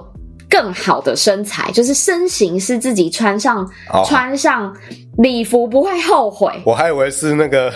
[0.55, 4.07] 更好的身材，就是身形是自己穿上、oh.
[4.07, 4.73] 穿上。
[5.19, 7.73] 礼服不会后悔，我还以为是那个，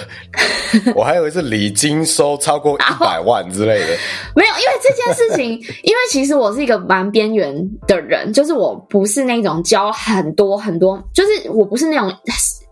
[0.97, 3.87] 我还以为是礼金收超过一百万之类的。
[4.35, 5.53] 没有，因为这件事情，
[5.85, 7.55] 因为其实我是一个蛮边缘
[7.87, 12.13] 的人，就是我不是那种交很多很多，就是我不是那种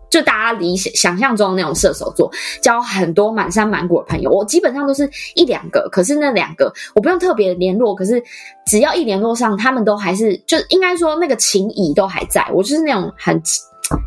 [0.09, 2.31] 就大家理想想象中的那种射手座，
[2.61, 4.31] 交很多满山满谷的朋友。
[4.31, 8.23] 我基本上都是一两个，可是那两个我不用特别联络，可是
[8.65, 12.45] 只要一联络上，他们都还是就应该说那个情谊都还在。
[12.53, 13.41] 我就是那种很。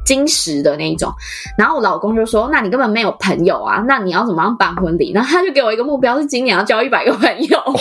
[0.05, 1.11] 金石的那一种，
[1.57, 7.59] 然后我老公就说：“那你根本没有朋友啊，那你要怎么样办婚礼？”然后他就给我一个目标，是今年要交一百个朋友。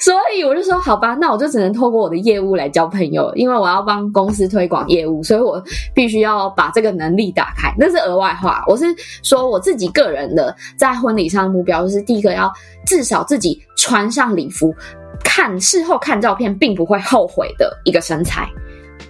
[0.00, 5.62] 所以我就说：“好吧，那我就只能透过我的业务来交朋友，因为我要帮公司推广业务，所以我
[5.94, 7.70] 必须要把这个能力打开。
[7.78, 8.86] 那是额外话，我是
[9.22, 12.50] 说我自己个人的在婚礼上的目标，就是第一个要
[12.86, 14.74] 至少自己穿上礼服，
[15.22, 18.48] 看事后看照片并不会后悔的一个身材。”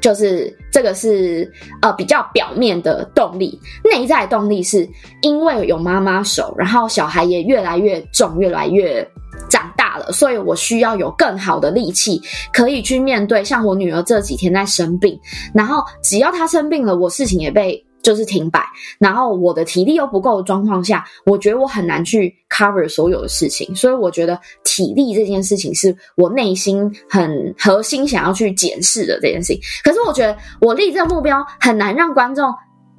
[0.00, 1.50] 就是这个是
[1.82, 4.88] 呃比较表面的动力，内在动力是
[5.22, 9.06] 因为有妈妈手，然后小孩也越来越重，越来越
[9.48, 12.20] 长大了，所以我需要有更好的力气
[12.52, 13.44] 可以去面对。
[13.44, 15.18] 像我女儿这几天在生病，
[15.54, 17.84] 然后只要她生病了，我事情也被。
[18.02, 18.64] 就是停摆，
[18.98, 29.60] 然后我的体力又不够的状况下，我觉得我很难去 cover 所有的事情，所以我觉得体力这件事情是我内心很核心想要去检视的这件事情。
[29.84, 32.52] 可是我觉得我立这个目标很难让观众。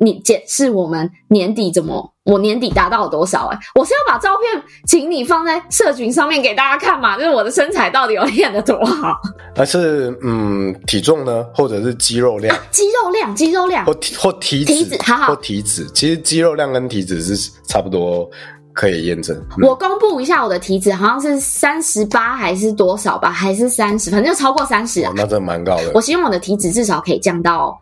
[0.03, 2.11] 你检视我们年底怎么？
[2.23, 3.55] 我年底达到了多少、欸？
[3.55, 7.17] 哎，我是要把照片请你放在社群上面给大家看嘛？
[7.17, 9.15] 就是我的身材到底有练得多好？
[9.55, 11.45] 还是嗯，体重呢？
[11.53, 12.55] 或者是肌肉量？
[12.55, 15.87] 啊、肌肉量，肌肉量，或或体脂，体脂，好好，或体脂。
[15.93, 18.29] 其实肌肉量跟体脂是差不多，
[18.73, 19.35] 可以验证。
[19.57, 23.31] 嗯、我公布一下我的体脂，好像是三十八还是多少吧？
[23.31, 24.11] 还是三十？
[24.11, 25.13] 反正就超过三十啊、哦。
[25.15, 25.91] 那真的蛮高的。
[25.93, 27.77] 我希望我的体脂至少可以降到。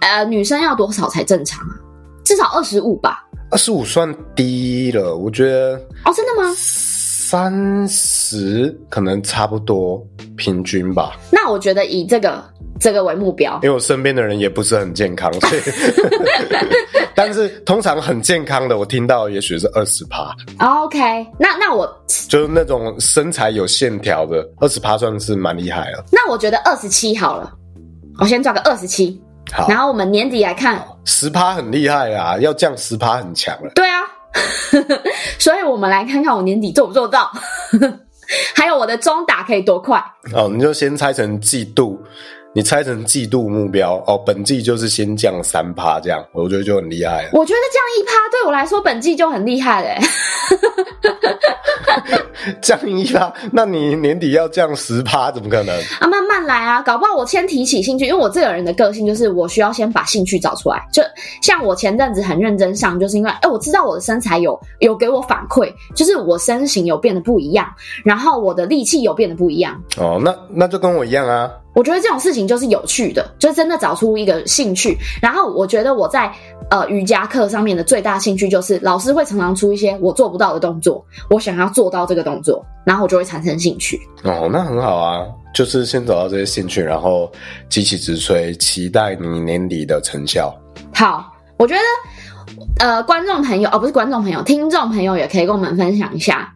[0.00, 1.76] 呃，女生要多少才正常啊？
[2.24, 3.24] 至少二十五吧。
[3.50, 5.74] 二十五算低了，我觉得。
[6.04, 6.54] 哦，真的吗？
[6.56, 10.04] 三十可能差不多
[10.36, 11.16] 平均吧。
[11.30, 12.42] 那我觉得以这个
[12.80, 15.62] 这个为目标，因为我身边的人也不是很健康，所以。
[17.14, 20.34] 但是通常很健康的，我听到也许是二十趴。
[20.58, 20.98] OK，
[21.38, 21.86] 那那我
[22.28, 26.04] 就是那种身材有线条的，二十趴算是蛮厉害了。
[26.10, 27.52] 那我觉得二十七好了，
[28.18, 29.20] 我先抓个二十七。
[29.52, 33.70] 好，然后我们年底来看，十趴很厉害啊，要降十趴很强了。
[33.74, 34.00] 对啊，
[35.38, 37.30] 所以我们来看看我年底做不做到，
[38.54, 40.02] 还有我的中打可以多快。
[40.32, 42.00] 哦，你就先拆成季度，
[42.52, 47.30] 你拆成季度目标哦，本季就是先降三趴这样，我觉得就很厉害了。
[47.32, 49.96] 我觉得降一趴对我来说，本季就很厉害嘞。
[52.60, 55.78] 降一趴，那你年底要降十趴，怎么可能？
[56.00, 60.84] 啊，慢慢来啊，搞不好我先提起兴趣，因为我这个人的个性就是我需要先把兴趣找出来。
[60.92, 61.02] 就
[61.42, 67.68] 像我前阵子很认真上，就是因为哎，我知道我的身材有有给我反馈，就是我身形有变得不一样，
[68.04, 69.80] 然后我的力气有变得不一样。
[69.98, 71.48] 哦，那那就跟我一样啊。
[71.74, 74.96] 我觉得这种事情就是有趣的，就真的找出一个兴趣。
[75.22, 76.30] 然后我觉得我在
[76.70, 84.00] 呃瑜伽课上面的最大兴趣就是老师会常常出一些我做不到的动作，我想要做到这个动作，然后我就会产生兴趣。
[84.24, 87.30] 哦，那很好啊，就是先找到这些兴趣，然后
[87.68, 90.54] 急起直吹，期待你年底的成效。
[90.92, 91.80] 好，我觉得
[92.84, 96.52] 呃观众朋友哦，不是观众朋友，听众朋友也可以跟我们分享一下，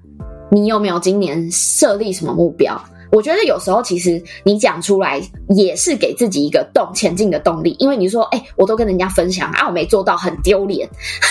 [0.51, 2.79] 你有没有今年设立什么目标？
[3.15, 10.89] 我觉得有时候其实你讲出来也是给自己一个动前进的动力，因为你说，哎、我都跟人家分享啊，我没做到，很丢脸，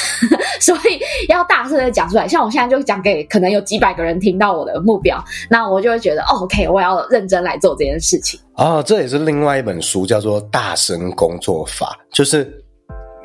[0.61, 2.25] 所以要大声的讲出来。
[2.25, 8.39] 像我现在就讲给可能有几百个人听到我的目标，那我就会觉得，哦，OK，我要认真来做这件事情。
[8.55, 12.62] 哦，这也是另外一本书，叫做《大声工作法》，就是。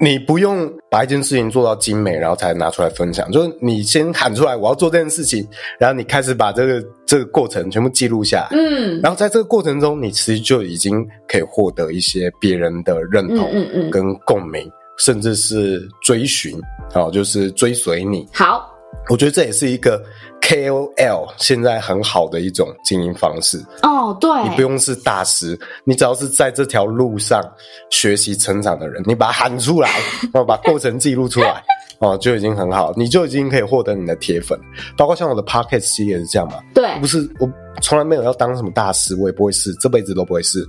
[0.00, 3.30] 你不用把一件事情做到精美，然后才拿出来分享。
[3.32, 5.46] 就是你先喊出来，我要做这件事情，
[5.78, 8.56] 然后你开始把这个这个过程全部记录下来。
[8.56, 13.50] 嗯，然后在这个过程中，你其实就已经可以获得一些别人的认同，
[13.90, 16.56] 跟共鸣，嗯嗯嗯，甚至是追寻，
[16.94, 18.26] 哦，就是追随你。
[18.32, 18.70] 好，
[19.08, 20.02] 我觉得这也是一个。
[20.40, 27.42] KOL 现在很好的一种经营方式哦，对，你不用是大师，你只要是在这条路上
[27.90, 29.90] 学习成长的人，你把它喊出来，
[30.32, 31.62] 然 后把过程记录出来，
[31.98, 34.58] 哦，就已经很好，你就已经可以获得你的铁粉。
[34.96, 37.50] 包括像我的 Pocket 系列也是这样嘛，对，不是我
[37.82, 40.66] 从来没有要当什么大师，我也不会是，这辈子都不会是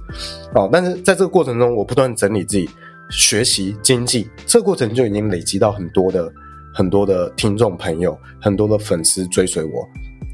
[0.56, 0.68] 哦。
[0.70, 2.70] 但是在这个过程中，我不断整理自己，
[3.12, 6.30] 学习精进，这个过程就已经累积到很多的。
[6.74, 9.88] 很多的听众朋友，很多的粉丝追随我，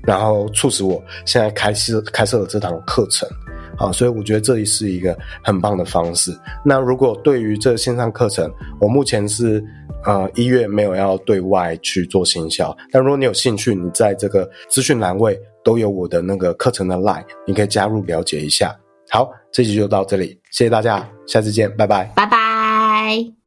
[0.04, 3.28] 然后促使我现在开设开设了这堂课程，
[3.78, 6.32] 啊，所以我觉得这里是一个很棒的方式。
[6.64, 9.64] 那如果对于这个线上课程，我目前是
[10.04, 18.76] 呃一月没有要对外去做行销，但如果你有兴趣，你在这个资讯栏位都有我的那个课程的 line，你可以加入了解一下。
[19.10, 23.45] 好，这集就到这里，谢谢大家，下次见，拜拜，拜拜。